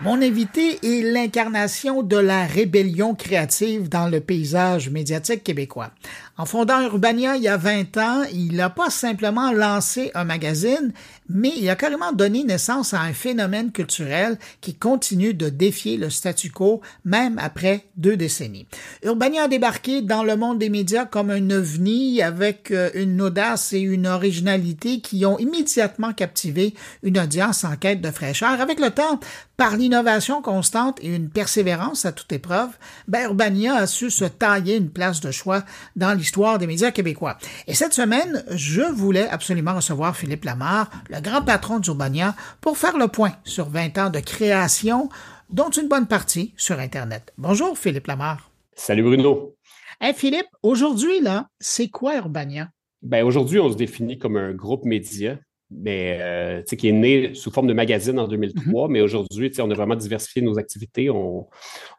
Mon 0.00 0.22
invité 0.22 0.78
est 0.84 1.02
l'incarnation 1.02 2.04
de 2.04 2.16
la 2.16 2.46
rébellion 2.46 3.16
créative 3.16 3.88
dans 3.88 4.06
le 4.06 4.20
paysage 4.20 4.90
médiatique 4.90 5.42
québécois. 5.42 5.90
En 6.36 6.46
fondant 6.46 6.80
Urbania 6.80 7.34
il 7.34 7.42
y 7.42 7.48
a 7.48 7.56
20 7.56 7.96
ans, 7.96 8.22
il 8.32 8.54
n'a 8.54 8.70
pas 8.70 8.90
simplement 8.90 9.50
lancé 9.50 10.12
un 10.14 10.22
magazine, 10.22 10.92
mais 11.28 11.52
il 11.56 11.68
a 11.68 11.74
carrément 11.74 12.12
donné 12.12 12.44
naissance 12.44 12.94
à 12.94 13.00
un 13.00 13.12
phénomène 13.12 13.72
culturel 13.72 14.38
qui 14.60 14.76
continue 14.76 15.34
de 15.34 15.48
défier 15.48 15.96
le 15.96 16.10
statu 16.10 16.52
quo 16.52 16.80
même 17.04 17.36
après 17.40 17.86
deux 17.96 18.16
décennies. 18.16 18.68
Urbania 19.02 19.42
a 19.42 19.48
débarqué 19.48 20.00
dans 20.00 20.22
le 20.22 20.36
monde 20.36 20.60
des 20.60 20.70
médias 20.70 21.06
comme 21.06 21.30
un 21.30 21.50
ovni 21.50 22.22
avec 22.22 22.70
euh, 22.70 22.90
une 22.94 23.20
audace 23.20 23.72
et 23.72 23.80
une 23.80 24.06
originalité 24.06 25.00
qui 25.00 25.26
ont 25.26 25.40
immédiatement 25.40 26.12
captivé 26.12 26.74
une 27.02 27.18
audience 27.18 27.64
en 27.64 27.74
quête 27.74 28.00
de 28.00 28.12
fraîcheur. 28.12 28.60
Avec 28.60 28.78
le 28.78 28.90
temps, 28.90 29.18
par 29.56 29.76
l'innovation 29.88 30.42
constante 30.42 31.02
et 31.02 31.16
une 31.16 31.30
persévérance 31.30 32.04
à 32.04 32.12
toute 32.12 32.30
épreuve, 32.30 32.68
ben 33.06 33.24
Urbania 33.24 33.74
a 33.74 33.86
su 33.86 34.10
se 34.10 34.26
tailler 34.26 34.76
une 34.76 34.90
place 34.90 35.22
de 35.22 35.30
choix 35.30 35.62
dans 35.96 36.12
l'histoire 36.12 36.58
des 36.58 36.66
médias 36.66 36.90
québécois. 36.90 37.38
Et 37.66 37.72
cette 37.72 37.94
semaine, 37.94 38.44
je 38.50 38.82
voulais 38.82 39.26
absolument 39.26 39.74
recevoir 39.74 40.14
Philippe 40.14 40.44
Lamar, 40.44 40.90
le 41.08 41.22
grand 41.22 41.40
patron 41.40 41.78
d'Urbania, 41.78 42.34
pour 42.60 42.76
faire 42.76 42.98
le 42.98 43.08
point 43.08 43.32
sur 43.44 43.70
20 43.70 43.96
ans 43.96 44.10
de 44.10 44.20
création, 44.20 45.08
dont 45.48 45.70
une 45.70 45.88
bonne 45.88 46.06
partie 46.06 46.52
sur 46.58 46.78
Internet. 46.78 47.32
Bonjour 47.38 47.78
Philippe 47.78 48.08
Lamar. 48.08 48.50
Salut 48.76 49.04
Bruno. 49.04 49.54
Hey 50.02 50.12
Philippe, 50.12 50.50
aujourd'hui, 50.62 51.22
là, 51.22 51.46
c'est 51.60 51.88
quoi 51.88 52.16
Urbania? 52.16 52.68
Ben, 53.00 53.24
aujourd'hui, 53.24 53.58
on 53.58 53.70
se 53.70 53.76
définit 53.76 54.18
comme 54.18 54.36
un 54.36 54.52
groupe 54.52 54.84
média 54.84 55.38
mais, 55.70 56.18
euh, 56.20 56.62
qui 56.62 56.88
est 56.88 56.92
né 56.92 57.34
sous 57.34 57.50
forme 57.50 57.66
de 57.66 57.74
magazine 57.74 58.18
en 58.18 58.26
2003. 58.26 58.88
Mm-hmm. 58.88 58.90
Mais 58.90 59.00
aujourd'hui, 59.00 59.52
on 59.58 59.70
a 59.70 59.74
vraiment 59.74 59.96
diversifié 59.96 60.42
nos 60.42 60.58
activités. 60.58 61.10
On, 61.10 61.46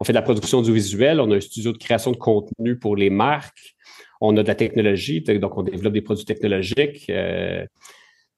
fait 0.03 0.13
de 0.13 0.17
la 0.17 0.21
production 0.21 0.59
audiovisuelle, 0.59 1.19
on 1.19 1.29
a 1.31 1.35
un 1.35 1.41
studio 1.41 1.71
de 1.71 1.77
création 1.77 2.11
de 2.11 2.17
contenu 2.17 2.77
pour 2.77 2.95
les 2.95 3.09
marques, 3.09 3.75
on 4.21 4.35
a 4.37 4.43
de 4.43 4.47
la 4.47 4.55
technologie, 4.55 5.21
donc 5.21 5.57
on 5.57 5.63
développe 5.63 5.93
des 5.93 6.01
produits 6.01 6.25
technologiques. 6.25 7.09
Euh, 7.09 7.65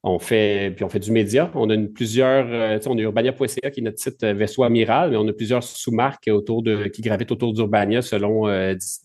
on 0.03 0.17
fait, 0.17 0.73
puis 0.75 0.83
on 0.83 0.89
fait 0.89 0.99
du 0.99 1.11
média. 1.11 1.51
On 1.53 1.69
a 1.69 1.75
une, 1.75 1.93
plusieurs, 1.93 2.47
euh, 2.49 2.79
on 2.87 2.97
a 2.97 3.01
Urbania.ca 3.01 3.69
qui 3.69 3.81
est 3.81 3.83
notre 3.83 3.99
site 3.99 4.23
vaisseau 4.23 4.63
amiral, 4.63 5.11
mais 5.11 5.17
on 5.17 5.27
a 5.27 5.33
plusieurs 5.33 5.63
sous-marques 5.63 6.27
autour 6.27 6.63
de, 6.63 6.87
qui 6.87 7.03
gravitent 7.03 7.31
autour 7.31 7.53
d'Urbania 7.53 8.01
selon 8.01 8.47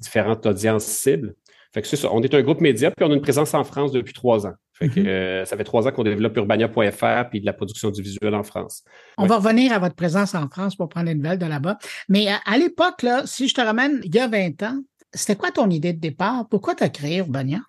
différentes 0.01 0.45
audiences 0.47 0.87
cibles. 0.87 1.35
Fait 1.75 1.83
que 1.83 1.89
c'est 1.89 1.97
ça. 1.97 2.09
On 2.13 2.23
est 2.23 2.33
un 2.33 2.41
groupe 2.41 2.63
média, 2.63 2.91
puis 2.91 3.05
on 3.05 3.11
a 3.11 3.15
une 3.15 3.21
présence 3.21 3.53
en 3.53 3.63
France 3.63 3.93
depuis 3.93 4.15
trois 4.15 4.47
ans. 4.47 4.55
Fait 4.79 4.89
que, 4.89 5.01
mhm. 5.01 5.07
euh, 5.07 5.45
ça 5.47 5.57
fait 5.57 5.65
trois 5.65 5.89
ans 5.89 5.91
qu'on 5.91 6.05
développe 6.05 6.37
urbania.fr 6.37 7.31
puis 7.31 7.41
de 7.41 7.47
la 7.47 7.55
production 7.55 7.91
du 7.91 8.03
visuel 8.03 8.35
en 8.35 8.43
France. 8.43 8.83
On 9.17 9.27
va 9.27 9.37
revenir 9.37 9.73
à 9.73 9.79
votre 9.79 9.95
présence 9.95 10.35
en 10.35 10.49
France 10.49 10.77
pour 10.77 10.89
prendre 10.91 11.07
les 11.07 11.15
nouvelles 11.15 11.39
de 11.39 11.47
là-bas. 11.47 11.79
Mais 12.11 12.27
à, 12.29 12.59
l'époque, 12.59 13.07
si 13.25 13.49
je 13.49 13.55
te 13.55 13.61
ramène 13.61 14.01
il 14.05 14.15
y 14.15 14.19
a 14.19 14.29
20 14.29 14.63
ans, 14.65 14.79
c'était 15.15 15.37
quoi 15.37 15.51
ton 15.51 15.71
idée 15.71 15.95
de 15.95 16.01
départ? 16.01 16.47
Pourquoi 16.51 16.75
tu 16.75 16.85
as 16.85 16.91
créé 16.91 17.19
Urbania? 17.19 17.61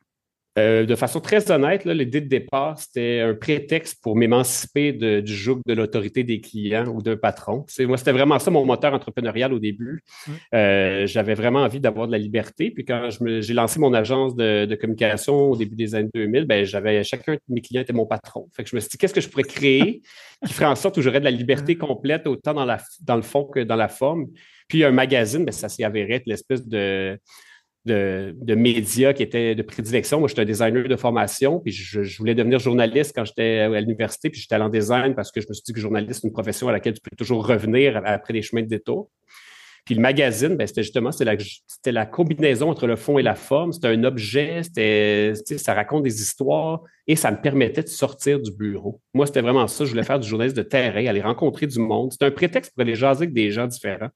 Euh, 0.58 0.86
de 0.86 0.96
façon 0.96 1.20
très 1.20 1.52
honnête, 1.52 1.86
l'idée 1.86 2.22
de 2.22 2.28
départ, 2.28 2.80
c'était 2.80 3.20
un 3.20 3.36
prétexte 3.36 4.02
pour 4.02 4.16
m'émanciper 4.16 4.92
du 4.92 5.36
joug 5.36 5.62
de 5.66 5.74
l'autorité 5.74 6.24
des 6.24 6.42
clients 6.42 6.88
ou 6.88 7.02
d'un 7.02 7.16
patron. 7.16 7.66
moi, 7.82 7.98
c'était 7.98 8.12
vraiment 8.12 8.40
ça 8.40 8.50
mon 8.50 8.66
moteur 8.66 8.94
entrepreneurial 8.94 9.54
au 9.54 9.60
début. 9.60 10.04
Mmh. 10.28 10.32
Euh, 10.56 11.08
j'avais 11.08 11.36
vraiment 11.36 11.60
envie 11.60 11.80
d'avoir 11.80 12.08
de 12.08 12.12
la 12.12 12.18
liberté. 12.18 12.72
Puis 12.72 12.86
quand 12.86 13.10
j'ai 13.20 13.54
lancé 13.54 13.80
mon 13.80 13.94
agence 13.94 14.36
de, 14.36 14.76
communication 14.80 15.52
au 15.52 15.56
début 15.56 15.76
des 15.76 15.96
années 15.96 16.10
2000, 16.14 16.46
ben, 16.46 16.66
j'avais 16.66 17.04
chacun 17.04 17.34
de 17.34 17.40
mes 17.50 17.62
clients 17.62 17.82
était 17.82 17.94
mon 17.94 18.06
patron. 18.06 18.48
Fait 18.56 18.64
que 18.64 18.70
je 18.70 18.76
me 18.76 18.80
suis 18.80 18.90
dit, 18.90 18.98
qu'est-ce 18.98 19.14
que 19.14 19.22
je 19.22 19.30
pourrais 19.30 19.44
créer 19.44 20.02
qui 20.46 20.54
ferait 20.54 20.66
en 20.66 20.76
sorte 20.76 20.96
que 20.96 21.02
j'aurais 21.02 21.20
de 21.20 21.26
la 21.26 21.32
liberté 21.32 21.76
mmh. 21.76 21.80
complète 21.80 22.28
autant 22.28 22.54
dans, 22.54 22.66
la, 22.66 22.80
dans 23.04 23.16
le 23.16 23.22
fond 23.22 23.46
que 23.46 23.60
dans 23.60 23.76
la 23.76 23.88
forme? 23.88 24.28
Puis 24.68 24.84
un 24.84 24.92
magazine, 24.92 25.46
ben, 25.46 25.52
ça 25.52 25.70
s'y 25.70 25.84
avéré 25.84 26.16
être 26.16 26.26
l'espèce 26.26 26.66
de 26.68 27.20
de, 27.88 28.56
médias 28.56 29.14
qui 29.14 29.24
étaient 29.24 29.56
de 29.56 29.62
prédilection. 29.64 30.20
Moi, 30.20 30.28
j'étais 30.28 30.42
un 30.42 30.46
designer 30.46 30.88
de 30.88 30.96
formation, 30.96 31.60
puis 31.60 31.72
je, 31.72 32.18
voulais 32.18 32.36
devenir 32.36 32.60
journaliste 32.60 33.14
quand 33.16 33.26
j'étais 33.26 33.60
à 33.60 33.82
l'université, 33.82 34.30
puis 34.30 34.40
j'étais 34.40 34.56
allé 34.56 34.66
en 34.66 34.70
design 34.70 35.16
parce 35.16 35.32
que 35.32 35.42
je 35.42 35.48
me 35.50 35.54
suis 35.54 35.64
dit 35.64 35.74
que 35.74 35.80
journaliste, 35.80 36.22
c'est 36.22 36.28
une 36.28 36.34
profession 36.34 36.68
à 36.68 36.72
laquelle 36.72 36.94
tu 36.94 37.02
peux 37.02 37.16
toujours 37.16 37.48
revenir 37.48 38.02
après 38.06 38.34
les 38.34 38.42
chemins 38.42 38.62
de 38.62 38.68
détour. 38.68 39.10
Puis 39.88 39.96
le 39.96 40.02
magazine, 40.02 40.58
ben, 40.58 40.68
c'était 40.68 40.84
justement 40.84 41.12
c'était 41.14 41.94
la 41.94 42.06
combinaison 42.06 42.70
entre 42.70 42.88
le 42.88 42.98
fond 42.98 43.20
et 43.20 43.24
la 43.24 43.36
forme. 43.36 43.72
C'était 43.72 43.88
un 43.88 44.04
objet, 44.04 44.62
c'était, 44.62 45.34
ça 45.58 45.74
raconte 45.74 46.04
des 46.04 46.22
histoires 46.22 46.82
et 47.08 47.16
ça 47.16 47.32
me 47.32 47.38
permettait 47.38 47.84
de 47.84 47.88
sortir 47.88 48.42
du 48.42 48.52
bureau. 48.52 49.00
Moi, 49.14 49.26
c'était 49.28 49.40
vraiment 49.40 49.66
ça. 49.68 49.86
Je 49.86 49.92
voulais 49.92 50.04
faire 50.04 50.20
du 50.20 50.28
journaliste 50.28 50.58
de 50.58 50.62
terrain, 50.62 51.06
aller 51.06 51.22
rencontrer 51.22 51.68
du 51.68 51.80
monde. 51.80 52.12
C'était 52.12 52.26
un 52.26 52.32
prétexte 52.32 52.74
pour 52.76 52.82
aller 52.82 52.96
jaser 52.96 53.24
avec 53.24 53.34
des 53.34 53.50
gens 53.50 53.66
différents. 53.66 54.10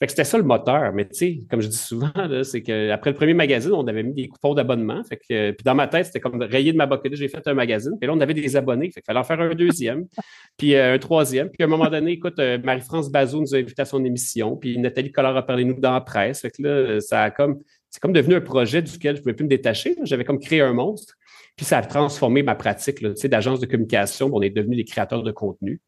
Fait 0.00 0.06
que 0.06 0.12
c'était 0.12 0.24
ça 0.24 0.38
le 0.38 0.44
moteur. 0.44 0.94
Mais 0.94 1.06
tu 1.06 1.14
sais, 1.14 1.40
comme 1.50 1.60
je 1.60 1.68
dis 1.68 1.76
souvent, 1.76 2.10
c'est 2.42 2.62
qu'après 2.62 3.10
le 3.10 3.16
premier 3.16 3.34
magazine, 3.34 3.72
on 3.72 3.86
avait 3.86 4.02
mis 4.02 4.14
des 4.14 4.28
coupons 4.28 4.54
d'abonnement. 4.54 5.04
Fait 5.04 5.18
que, 5.18 5.50
puis 5.50 5.62
dans 5.62 5.74
ma 5.74 5.88
tête, 5.88 6.06
c'était 6.06 6.20
comme 6.20 6.40
rayé 6.40 6.72
de 6.72 6.78
ma 6.78 6.86
bucket 6.86 7.14
j'ai 7.14 7.28
fait 7.28 7.46
un 7.46 7.52
magazine. 7.52 7.92
Puis 8.00 8.06
là, 8.06 8.14
on 8.14 8.20
avait 8.20 8.32
des 8.32 8.56
abonnés. 8.56 8.86
Fait 8.86 9.02
qu'il 9.02 9.04
fallait 9.04 9.18
en 9.18 9.24
faire 9.24 9.40
un 9.40 9.54
deuxième, 9.54 10.06
puis 10.56 10.74
euh, 10.74 10.94
un 10.94 10.98
troisième. 10.98 11.50
Puis 11.50 11.62
à 11.62 11.66
un 11.66 11.68
moment 11.68 11.90
donné, 11.90 12.12
écoute, 12.12 12.38
euh, 12.38 12.58
Marie-France 12.64 13.10
Bazou 13.10 13.42
nous 13.42 13.54
a 13.54 13.58
invité 13.58 13.82
à 13.82 13.84
son 13.84 14.02
émission. 14.02 14.56
Puis 14.56 14.78
Nathalie 14.78 15.12
Collard 15.12 15.36
a 15.36 15.44
parlé 15.44 15.66
nous 15.66 15.78
dans 15.78 15.92
la 15.92 16.00
presse. 16.00 16.40
Fait 16.40 16.50
que 16.50 16.62
là, 16.62 17.00
ça 17.00 17.24
a 17.24 17.30
comme. 17.30 17.60
C'est 17.90 18.00
comme 18.00 18.12
devenu 18.12 18.36
un 18.36 18.40
projet 18.40 18.82
duquel 18.82 19.16
je 19.16 19.20
ne 19.20 19.22
pouvais 19.24 19.34
plus 19.34 19.44
me 19.44 19.48
détacher. 19.50 19.96
J'avais 20.04 20.24
comme 20.24 20.38
créé 20.38 20.60
un 20.60 20.72
monstre. 20.72 21.14
Puis 21.56 21.66
ça 21.66 21.78
a 21.78 21.82
transformé 21.82 22.42
ma 22.42 22.54
pratique 22.54 23.02
d'agence 23.02 23.58
de 23.58 23.66
communication. 23.66 24.30
On 24.32 24.40
est 24.40 24.50
devenus 24.50 24.76
des 24.76 24.84
créateurs 24.84 25.24
de 25.24 25.32
contenu. 25.32 25.80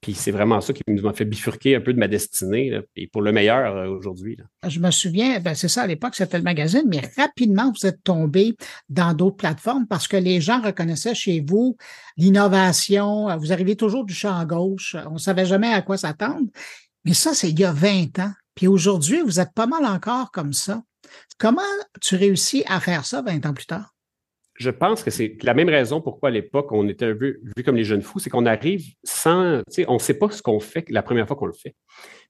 Puis 0.00 0.14
c'est 0.14 0.30
vraiment 0.30 0.60
ça 0.60 0.72
qui 0.72 0.82
nous 0.88 1.06
a 1.06 1.12
fait 1.12 1.24
bifurquer 1.24 1.76
un 1.76 1.80
peu 1.80 1.92
de 1.92 1.98
ma 1.98 2.08
destinée, 2.08 2.80
et 2.96 3.06
pour 3.06 3.22
le 3.22 3.32
meilleur 3.32 3.76
euh, 3.76 3.88
aujourd'hui. 3.88 4.36
Je 4.66 4.80
me 4.80 4.90
souviens, 4.90 5.40
ben 5.40 5.54
c'est 5.54 5.68
ça, 5.68 5.82
à 5.82 5.86
l'époque, 5.86 6.14
c'était 6.14 6.38
le 6.38 6.44
magazine, 6.44 6.84
mais 6.86 7.02
rapidement, 7.16 7.72
vous 7.72 7.86
êtes 7.86 8.02
tombé 8.02 8.56
dans 8.88 9.14
d'autres 9.14 9.36
plateformes 9.36 9.86
parce 9.86 10.08
que 10.08 10.16
les 10.16 10.40
gens 10.40 10.60
reconnaissaient 10.60 11.14
chez 11.14 11.44
vous 11.46 11.76
l'innovation. 12.16 13.36
Vous 13.38 13.52
arriviez 13.52 13.76
toujours 13.76 14.04
du 14.04 14.14
champ 14.14 14.44
gauche. 14.44 14.96
On 15.08 15.14
ne 15.14 15.18
savait 15.18 15.46
jamais 15.46 15.72
à 15.72 15.82
quoi 15.82 15.96
s'attendre. 15.96 16.46
Mais 17.04 17.14
ça, 17.14 17.34
c'est 17.34 17.50
il 17.50 17.58
y 17.58 17.64
a 17.64 17.72
20 17.72 18.18
ans. 18.18 18.32
Puis 18.54 18.66
aujourd'hui, 18.66 19.20
vous 19.20 19.40
êtes 19.40 19.52
pas 19.52 19.66
mal 19.66 19.84
encore 19.84 20.30
comme 20.30 20.52
ça. 20.52 20.82
Comment 21.38 21.62
tu 22.00 22.16
réussis 22.16 22.64
à 22.66 22.80
faire 22.80 23.04
ça 23.04 23.22
20 23.22 23.46
ans 23.46 23.54
plus 23.54 23.66
tard? 23.66 23.93
Je 24.56 24.70
pense 24.70 25.02
que 25.02 25.10
c'est 25.10 25.36
la 25.42 25.52
même 25.52 25.68
raison 25.68 26.00
pourquoi 26.00 26.28
à 26.28 26.32
l'époque 26.32 26.70
on 26.70 26.88
était 26.88 27.12
vu, 27.12 27.40
vu 27.56 27.64
comme 27.64 27.76
les 27.76 27.84
jeunes 27.84 28.02
fous, 28.02 28.20
c'est 28.20 28.30
qu'on 28.30 28.46
arrive 28.46 28.84
sans, 29.02 29.58
tu 29.68 29.74
sais, 29.74 29.84
on 29.88 29.94
ne 29.94 29.98
sait 29.98 30.14
pas 30.14 30.30
ce 30.30 30.42
qu'on 30.42 30.60
fait 30.60 30.88
la 30.90 31.02
première 31.02 31.26
fois 31.26 31.36
qu'on 31.36 31.46
le 31.46 31.52
fait. 31.52 31.74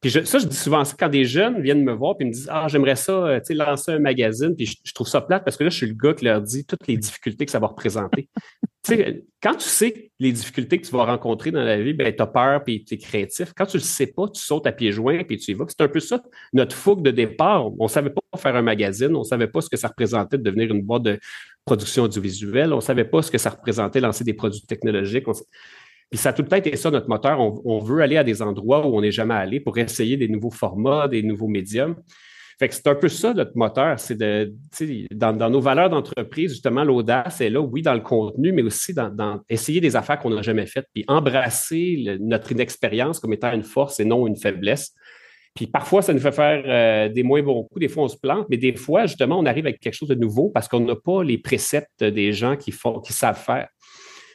Puis 0.01 0.11
ça, 0.11 0.39
je 0.39 0.47
dis 0.47 0.57
souvent 0.57 0.85
ça 0.85 0.95
quand 0.99 1.09
des 1.09 1.25
jeunes 1.25 1.61
viennent 1.63 1.83
me 1.83 1.93
voir 1.93 2.15
et 2.21 2.25
me 2.25 2.31
disent 2.31 2.49
Ah, 2.51 2.67
j'aimerais 2.69 2.97
ça, 2.97 3.13
euh, 3.13 3.39
tu 3.41 3.47
sais, 3.47 3.55
lancer 3.55 3.93
un 3.93 3.99
magazine, 3.99 4.55
puis 4.57 4.67
je, 4.67 4.93
trouve 4.95 5.09
ça 5.09 5.21
plate 5.21 5.45
parce 5.45 5.57
que 5.57 5.65
là, 5.65 5.71
je 5.71 5.77
suis 5.77 5.87
le 5.87 5.95
gars 5.95 6.15
qui 6.15 6.25
leur 6.25 6.41
dit 6.41 6.65
toutes 6.65 6.87
les 6.87 6.97
difficultés 6.97 7.45
que 7.45 7.51
ça 7.51 7.59
va 7.59 7.67
représenter. 7.69 8.29
tu 8.85 8.97
sais, 8.97 9.25
quand 9.43 9.55
tu 9.55 9.69
sais 9.69 10.11
les 10.19 10.33
difficultés 10.33 10.81
que 10.81 10.87
tu 10.87 10.93
vas 10.93 11.05
rencontrer 11.05 11.51
dans 11.51 11.63
la 11.63 11.81
vie, 11.81 11.93
ben, 11.93 12.15
tu 12.15 12.23
as 12.23 12.27
peur 12.27 12.65
puis 12.65 12.85
tu 12.85 12.95
es 12.95 12.99
créatif. 12.99 13.53
Quand 13.55 13.67
tu 13.67 13.77
ne 13.77 13.83
le 13.83 13.87
sais 13.87 14.07
pas, 14.07 14.29
tu 14.29 14.43
sautes 14.43 14.67
à 14.67 14.73
pieds 14.73 14.93
joints 14.93 15.25
puis 15.25 15.39
tu 15.39 15.51
y 15.51 15.55
vas. 15.55 15.67
C'est 15.69 15.83
un 15.83 15.89
peu 15.89 16.01
ça, 16.01 16.23
notre 16.53 16.77
fougue 16.77 17.03
de 17.03 17.11
départ. 17.11 17.71
On 17.79 17.85
ne 17.85 17.89
savait 17.89 18.11
pas 18.11 18.21
faire 18.39 18.57
un 18.57 18.63
magazine, 18.63 19.15
on 19.15 19.21
ne 19.21 19.25
savait 19.25 19.49
pas 19.49 19.61
ce 19.61 19.69
que 19.69 19.77
ça 19.77 19.89
représentait 19.89 20.39
de 20.39 20.43
devenir 20.43 20.71
une 20.71 20.83
boîte 20.83 21.03
de 21.03 21.19
production 21.65 22.05
audiovisuelle. 22.05 22.73
On 22.73 22.77
ne 22.77 22.83
savait 22.83 23.05
pas 23.05 23.23
ce 23.23 23.31
que 23.31 23.39
ça 23.39 23.51
représentait 23.51 24.01
lancer 24.01 24.25
des 24.25 24.35
produits 24.35 24.63
technologiques. 24.63 25.25
Puis 26.11 26.19
ça 26.19 26.31
a 26.31 26.33
tout 26.33 26.43
le 26.43 26.49
temps 26.49 26.57
été 26.57 26.77
ça, 26.77 26.91
notre 26.91 27.09
moteur. 27.09 27.41
On, 27.41 27.79
veut 27.79 28.03
aller 28.03 28.17
à 28.17 28.25
des 28.25 28.43
endroits 28.43 28.87
où 28.87 28.97
on 28.97 29.01
n'est 29.01 29.13
jamais 29.13 29.35
allé 29.35 29.61
pour 29.61 29.79
essayer 29.79 30.17
des 30.17 30.29
nouveaux 30.29 30.51
formats, 30.51 31.09
des 31.09 31.23
nouveaux 31.23 31.49
médiums. 31.49 31.97
Fait 32.59 32.69
que 32.69 32.75
c'est 32.75 32.87
un 32.87 32.95
peu 32.95 33.09
ça 33.09 33.35
notre 33.35 33.57
moteur, 33.57 33.99
c'est 33.99 34.15
de 34.15 34.55
dans, 35.13 35.33
dans, 35.33 35.51
nos 35.51 35.61
valeurs 35.61 35.91
d'entreprise, 35.91 36.53
justement, 36.53 36.85
l'audace 36.85 37.41
est 37.41 37.51
là, 37.51 37.61
oui, 37.61 37.83
dans 37.83 37.95
le 37.95 38.01
contenu, 38.01 38.53
mais 38.53 38.63
aussi 38.63 38.95
dans, 38.95 39.41
essayer 39.49 39.81
des 39.81 39.97
affaires 39.97 40.21
qu'on 40.21 40.31
n'a 40.31 40.43
jamais 40.43 40.67
faites, 40.67 40.87
puis 40.95 41.05
embrasser 41.09 42.17
notre 42.21 42.53
inexpérience 42.53 43.19
comme 43.19 43.33
étant 43.33 43.53
une 43.53 43.65
force 43.65 43.99
et 43.99 44.05
non 44.05 44.29
une 44.29 44.37
faiblesse. 44.37 44.95
Puis 45.55 45.69
parfois, 45.69 46.03
ça 46.03 46.13
nous 46.13 46.21
fait 46.21 46.33
faire 46.33 46.65
euh, 46.67 47.09
des 47.09 47.23
moins 47.23 47.43
bons 47.43 47.63
coups. 47.63 47.81
Des 47.81 47.89
fois, 47.89 48.05
on 48.05 48.09
se 48.09 48.17
plante, 48.17 48.47
mais 48.51 48.57
des 48.57 48.75
fois, 48.75 49.07
justement, 49.07 49.39
on 49.39 49.47
arrive 49.47 49.67
avec 49.67 49.81
quelque 49.81 49.95
chose 49.95 50.09
de 50.09 50.17
nouveau 50.17 50.51
parce 50.51 50.67
qu'on 50.67 50.81
n'a 50.81 50.97
pas 50.97 51.23
les 51.23 51.39
préceptes 51.39 52.03
des 52.03 52.33
gens 52.33 52.57
qui, 52.57 52.73
font, 52.73 53.01
qui 53.01 53.13
savent 53.13 53.39
faire. 53.39 53.69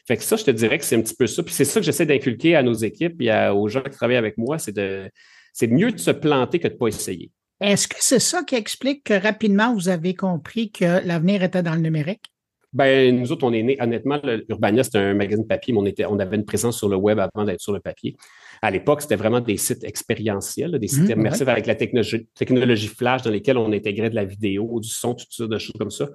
Fait 0.07 0.17
que 0.17 0.23
ça, 0.23 0.37
je 0.37 0.45
te 0.45 0.51
dirais 0.51 0.77
que 0.77 0.85
c'est 0.85 0.95
un 0.95 1.01
petit 1.01 1.15
peu 1.15 1.27
ça. 1.27 1.43
Puis 1.43 1.53
c'est 1.53 1.65
ça 1.65 1.79
que 1.79 1.85
j'essaie 1.85 2.05
d'inculquer 2.05 2.55
à 2.55 2.63
nos 2.63 2.73
équipes 2.73 3.21
et 3.21 3.31
aux 3.49 3.67
gens 3.67 3.81
qui 3.81 3.91
travaillent 3.91 4.15
avec 4.15 4.37
moi, 4.37 4.57
c'est 4.57 4.71
de 4.71 5.09
c'est 5.53 5.67
mieux 5.67 5.91
de 5.91 5.97
se 5.97 6.11
planter 6.11 6.59
que 6.59 6.67
de 6.67 6.73
ne 6.73 6.77
pas 6.77 6.87
essayer. 6.87 7.31
Est-ce 7.59 7.87
que 7.87 7.97
c'est 7.99 8.19
ça 8.19 8.43
qui 8.43 8.55
explique 8.55 9.03
que 9.03 9.13
rapidement 9.13 9.73
vous 9.73 9.89
avez 9.89 10.13
compris 10.13 10.71
que 10.71 11.05
l'avenir 11.05 11.43
était 11.43 11.61
dans 11.61 11.75
le 11.75 11.81
numérique? 11.81 12.31
Ben, 12.71 13.19
nous 13.19 13.31
autres, 13.31 13.45
on 13.45 13.51
est 13.51 13.63
nés, 13.63 13.77
honnêtement, 13.79 14.21
Urbania, 14.47 14.83
c'était 14.83 14.99
un 14.99 15.15
magazine 15.15 15.45
papier, 15.45 15.73
mais 15.73 15.79
on, 15.79 15.85
était, 15.85 16.05
on 16.05 16.19
avait 16.19 16.37
une 16.37 16.45
présence 16.45 16.77
sur 16.77 16.87
le 16.87 16.95
web 16.95 17.19
avant 17.19 17.43
d'être 17.43 17.59
sur 17.59 17.73
le 17.73 17.79
papier. 17.79 18.15
À 18.61 18.71
l'époque, 18.71 19.01
c'était 19.01 19.15
vraiment 19.15 19.39
des 19.39 19.57
sites 19.57 19.83
expérientiels, 19.83 20.77
des 20.79 20.87
sites 20.87 21.07
mmh, 21.07 21.19
immersifs 21.19 21.47
avec 21.47 21.65
la 21.65 21.75
technologie, 21.75 22.27
technologie, 22.35 22.87
flash 22.87 23.21
dans 23.21 23.31
lesquels 23.31 23.57
on 23.57 23.71
intégrait 23.71 24.09
de 24.09 24.15
la 24.15 24.25
vidéo, 24.25 24.79
du 24.79 24.89
son, 24.89 25.13
toutes 25.13 25.31
sortes 25.31 25.51
de 25.51 25.57
choses 25.57 25.75
comme 25.77 25.91
ça. 25.91 26.09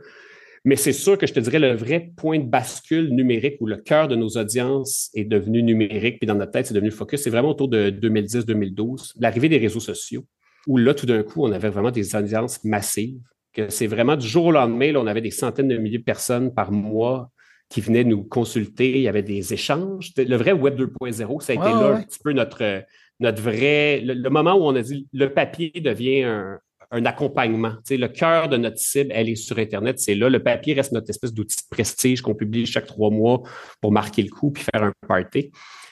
Mais 0.66 0.76
c'est 0.76 0.92
sûr 0.92 1.18
que 1.18 1.26
je 1.26 1.32
te 1.34 1.40
dirais 1.40 1.58
le 1.58 1.74
vrai 1.74 2.12
point 2.16 2.38
de 2.38 2.44
bascule 2.44 3.10
numérique 3.10 3.56
où 3.60 3.66
le 3.66 3.76
cœur 3.76 4.08
de 4.08 4.16
nos 4.16 4.28
audiences 4.28 5.10
est 5.14 5.24
devenu 5.24 5.62
numérique, 5.62 6.18
puis 6.18 6.26
dans 6.26 6.34
notre 6.34 6.52
tête, 6.52 6.66
c'est 6.66 6.74
devenu 6.74 6.90
focus, 6.90 7.22
c'est 7.22 7.30
vraiment 7.30 7.50
autour 7.50 7.68
de 7.68 7.90
2010-2012, 7.90 9.12
l'arrivée 9.20 9.50
des 9.50 9.58
réseaux 9.58 9.80
sociaux, 9.80 10.24
où 10.66 10.78
là, 10.78 10.94
tout 10.94 11.04
d'un 11.04 11.22
coup, 11.22 11.44
on 11.44 11.52
avait 11.52 11.68
vraiment 11.68 11.90
des 11.90 12.16
audiences 12.16 12.64
massives, 12.64 13.20
que 13.52 13.68
c'est 13.68 13.86
vraiment 13.86 14.16
du 14.16 14.26
jour 14.26 14.46
au 14.46 14.52
lendemain, 14.52 14.92
là, 14.92 15.00
on 15.00 15.06
avait 15.06 15.20
des 15.20 15.30
centaines 15.30 15.68
de 15.68 15.76
milliers 15.76 15.98
de 15.98 16.04
personnes 16.04 16.52
par 16.52 16.72
mois 16.72 17.30
qui 17.68 17.80
venaient 17.80 18.04
nous 18.04 18.22
consulter, 18.22 18.90
il 18.90 19.02
y 19.02 19.08
avait 19.08 19.22
des 19.22 19.52
échanges. 19.52 20.12
Le 20.16 20.36
vrai 20.36 20.52
Web 20.52 20.78
2.0, 20.80 21.40
ça 21.40 21.52
a 21.52 21.56
été 21.56 21.64
là 21.64 21.96
un 21.96 22.02
petit 22.02 22.18
peu 22.22 22.32
notre, 22.32 22.84
notre 23.20 23.42
vrai, 23.42 24.00
le, 24.00 24.28
moment 24.30 24.54
où 24.54 24.64
on 24.64 24.74
a 24.76 24.82
dit 24.82 25.08
le 25.12 25.32
papier 25.32 25.72
devient 25.80 26.22
un, 26.22 26.58
un 26.94 27.04
accompagnement. 27.06 27.74
Tu 27.86 27.96
le 27.96 28.08
cœur 28.08 28.48
de 28.48 28.56
notre 28.56 28.78
cible, 28.78 29.10
elle 29.12 29.28
est 29.28 29.34
sur 29.34 29.58
Internet, 29.58 29.98
c'est 29.98 30.14
là. 30.14 30.28
Le 30.28 30.42
papier 30.42 30.74
reste 30.74 30.92
notre 30.92 31.10
espèce 31.10 31.34
d'outil 31.34 31.56
de 31.56 31.68
prestige 31.68 32.22
qu'on 32.22 32.34
publie 32.34 32.66
chaque 32.66 32.86
trois 32.86 33.10
mois 33.10 33.42
pour 33.80 33.90
marquer 33.90 34.22
le 34.22 34.30
coup 34.30 34.52
puis 34.52 34.62
faire 34.62 34.84
un 34.84 34.92
party. 35.06 35.50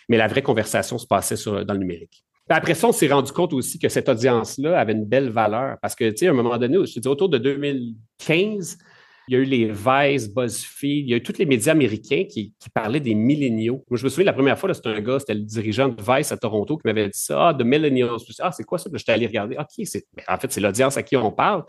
Mais 0.09 0.17
la 0.17 0.29
vraie 0.29 0.43
conversation 0.43 0.99
se 0.99 1.07
passait 1.07 1.37
sur, 1.37 1.65
dans 1.65 1.75
le 1.75 1.81
numérique. 1.81 2.25
après 2.49 2.75
ça, 2.75 2.89
on 2.89 2.93
s'est 2.93 3.09
rendu 3.09 3.33
compte 3.33 3.53
aussi 3.53 3.79
que 3.79 3.89
cette 3.89 4.09
audience-là 4.09 4.79
avait 4.79 4.93
une 4.93 5.05
belle 5.05 5.31
valeur 5.31 5.77
parce 5.83 5.97
que, 5.97 6.09
tu 6.11 6.19
sais, 6.19 6.27
à 6.29 6.31
un 6.31 6.35
moment 6.35 6.57
donné, 6.57 6.79
je 6.87 6.95
te 6.95 7.01
dis 7.01 7.09
autour 7.09 7.29
de 7.29 7.39
2015, 7.39 8.79
il 9.29 9.35
y 9.35 9.37
a 9.37 9.41
eu 9.41 9.45
les 9.45 9.67
Vice, 9.67 10.29
BuzzFeed, 10.33 11.07
il 11.07 11.11
y 11.11 11.15
a 11.15 11.17
eu 11.17 11.23
tous 11.23 11.39
les 11.39 11.47
médias 11.47 11.73
américains 11.73 12.25
qui, 12.29 12.55
parlaient 12.75 13.01
des 13.01 13.15
milléniaux. 13.15 13.85
Moi, 13.89 13.99
je 13.99 14.05
me 14.05 14.09
souviens 14.09 14.25
la 14.27 14.33
première 14.33 14.59
fois, 14.59 14.73
c'était 14.75 14.89
un 14.89 15.01
gars, 15.01 15.19
c'était 15.19 15.35
le 15.35 15.41
dirigeant 15.41 15.89
de 15.89 16.01
Vice 16.01 16.33
à 16.33 16.37
Toronto 16.37 16.77
qui 16.77 16.87
m'avait 16.87 17.07
dit 17.07 17.19
ça, 17.19 17.49
ah, 17.49 17.53
de 17.53 17.65
millennials. 17.65 18.19
ah, 18.41 18.53
c'est 18.53 18.65
quoi 18.65 18.79
ça? 18.79 18.91
J'étais 18.93 19.13
allé 19.13 19.27
regarder. 19.27 19.57
OK, 19.57 19.85
c'est, 19.85 20.05
en 20.27 20.39
fait, 20.39 20.51
c'est 20.53 20.61
l'audience 20.61 20.97
à 20.97 21.03
qui 21.03 21.17
on 21.17 21.31
parle. 21.31 21.65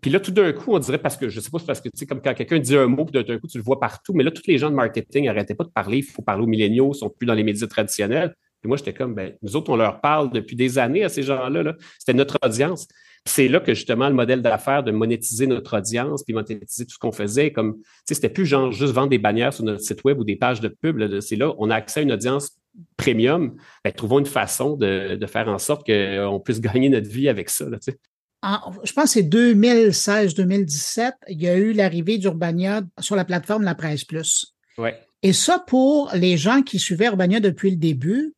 Puis 0.00 0.10
là, 0.10 0.20
tout 0.20 0.30
d'un 0.30 0.52
coup, 0.52 0.74
on 0.74 0.78
dirait 0.78 0.98
parce 0.98 1.16
que, 1.16 1.28
je 1.28 1.40
sais 1.40 1.50
pas, 1.50 1.58
c'est 1.58 1.66
parce 1.66 1.80
que, 1.80 1.88
tu 1.88 1.96
sais, 1.96 2.06
comme 2.06 2.20
quand 2.20 2.34
quelqu'un 2.34 2.58
dit 2.58 2.76
un 2.76 2.86
mot, 2.86 3.04
puis 3.04 3.24
d'un 3.24 3.38
coup, 3.38 3.46
tu 3.46 3.58
le 3.58 3.64
vois 3.64 3.80
partout, 3.80 4.12
mais 4.12 4.22
là, 4.22 4.30
tous 4.30 4.46
les 4.46 4.58
gens 4.58 4.70
de 4.70 4.74
marketing 4.74 5.26
n'arrêtaient 5.26 5.54
pas 5.54 5.64
de 5.64 5.70
parler, 5.70 5.98
il 5.98 6.04
faut 6.04 6.22
parler 6.22 6.42
aux 6.42 6.46
milléniaux, 6.46 6.92
ils 6.94 6.98
sont 6.98 7.10
plus 7.10 7.26
dans 7.26 7.34
les 7.34 7.42
médias 7.42 7.66
traditionnels. 7.66 8.34
Puis 8.60 8.68
moi, 8.68 8.76
j'étais 8.76 8.92
comme, 8.92 9.14
ben, 9.14 9.34
nous 9.42 9.56
autres, 9.56 9.70
on 9.70 9.76
leur 9.76 10.00
parle 10.00 10.30
depuis 10.30 10.56
des 10.56 10.78
années 10.78 11.04
à 11.04 11.08
ces 11.08 11.22
gens-là. 11.22 11.62
Là. 11.62 11.74
C'était 11.98 12.14
notre 12.14 12.38
audience. 12.44 12.88
C'est 13.28 13.48
là 13.48 13.60
que 13.60 13.74
justement 13.74 14.08
le 14.08 14.14
modèle 14.14 14.40
d'affaires 14.40 14.82
de 14.82 14.90
monétiser 14.90 15.46
notre 15.46 15.76
audience, 15.76 16.22
puis 16.24 16.32
monétiser 16.32 16.86
tout 16.86 16.94
ce 16.94 16.98
qu'on 16.98 17.12
faisait, 17.12 17.52
comme, 17.52 17.76
tu 17.76 17.82
sais, 18.06 18.14
c'était 18.14 18.30
plus 18.30 18.46
genre 18.46 18.72
juste 18.72 18.94
vendre 18.94 19.10
des 19.10 19.18
bannières 19.18 19.52
sur 19.52 19.64
notre 19.64 19.82
site 19.82 20.02
web 20.04 20.18
ou 20.18 20.24
des 20.24 20.36
pages 20.36 20.60
de 20.60 20.68
pub. 20.68 21.20
C'est 21.20 21.36
là, 21.36 21.52
on 21.58 21.68
a 21.68 21.74
accès 21.74 22.00
à 22.00 22.02
une 22.04 22.12
audience 22.12 22.56
premium. 22.96 23.54
Ben, 23.84 23.92
trouvons 23.92 24.18
une 24.18 24.26
façon 24.26 24.76
de, 24.76 25.18
faire 25.26 25.48
en 25.48 25.58
sorte 25.58 25.86
qu'on 25.86 26.40
puisse 26.40 26.60
gagner 26.60 26.88
notre 26.88 27.08
vie 27.08 27.28
avec 27.28 27.50
ça. 27.50 27.68
Là, 27.68 27.78
je 27.82 28.92
pense 28.92 29.04
que 29.04 29.10
c'est 29.10 29.22
2016-2017, 29.22 31.12
il 31.28 31.42
y 31.42 31.48
a 31.48 31.56
eu 31.56 31.72
l'arrivée 31.72 32.16
d'Urbania 32.16 32.80
sur 32.98 33.14
la 33.14 33.26
plateforme 33.26 33.62
La 33.62 33.74
Presse 33.74 34.04
Plus. 34.04 34.54
Ouais. 34.78 34.98
Et 35.22 35.34
ça, 35.34 35.58
pour 35.66 36.10
les 36.14 36.36
gens 36.38 36.62
qui 36.62 36.78
suivaient 36.78 37.06
Urbania 37.06 37.40
depuis 37.40 37.70
le 37.70 37.76
début, 37.76 38.32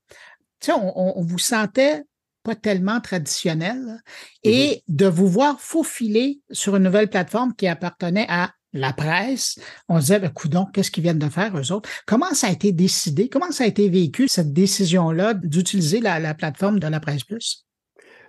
on, 0.69 1.13
on 1.17 1.23
vous 1.23 1.39
sentait 1.39 2.03
pas 2.51 2.57
tellement 2.57 3.01
traditionnel 3.01 4.03
et 4.43 4.51
mm-hmm. 4.51 4.83
de 4.89 5.07
vous 5.07 5.29
voir 5.29 5.61
faufiler 5.61 6.41
sur 6.51 6.75
une 6.75 6.83
nouvelle 6.83 7.09
plateforme 7.09 7.55
qui 7.55 7.69
appartenait 7.69 8.27
à 8.29 8.51
la 8.73 8.93
presse, 8.93 9.59
on 9.89 9.97
se 9.97 10.07
disait, 10.07 10.19
ben, 10.19 10.31
coudon, 10.31 10.67
qu'est-ce 10.73 10.91
qu'ils 10.91 11.03
viennent 11.03 11.19
de 11.19 11.29
faire, 11.29 11.57
eux 11.57 11.73
autres? 11.73 11.89
Comment 12.07 12.35
ça 12.35 12.49
a 12.49 12.51
été 12.51 12.73
décidé? 12.73 13.29
Comment 13.29 13.51
ça 13.53 13.65
a 13.65 13.67
été 13.67 13.89
vécu, 13.89 14.27
cette 14.29 14.53
décision-là 14.53 15.35
d'utiliser 15.35 16.01
la, 16.01 16.35
plateforme 16.35 16.79
de 16.79 16.87
la 16.87 17.01
presse 17.01 17.25
plus? 17.25 17.67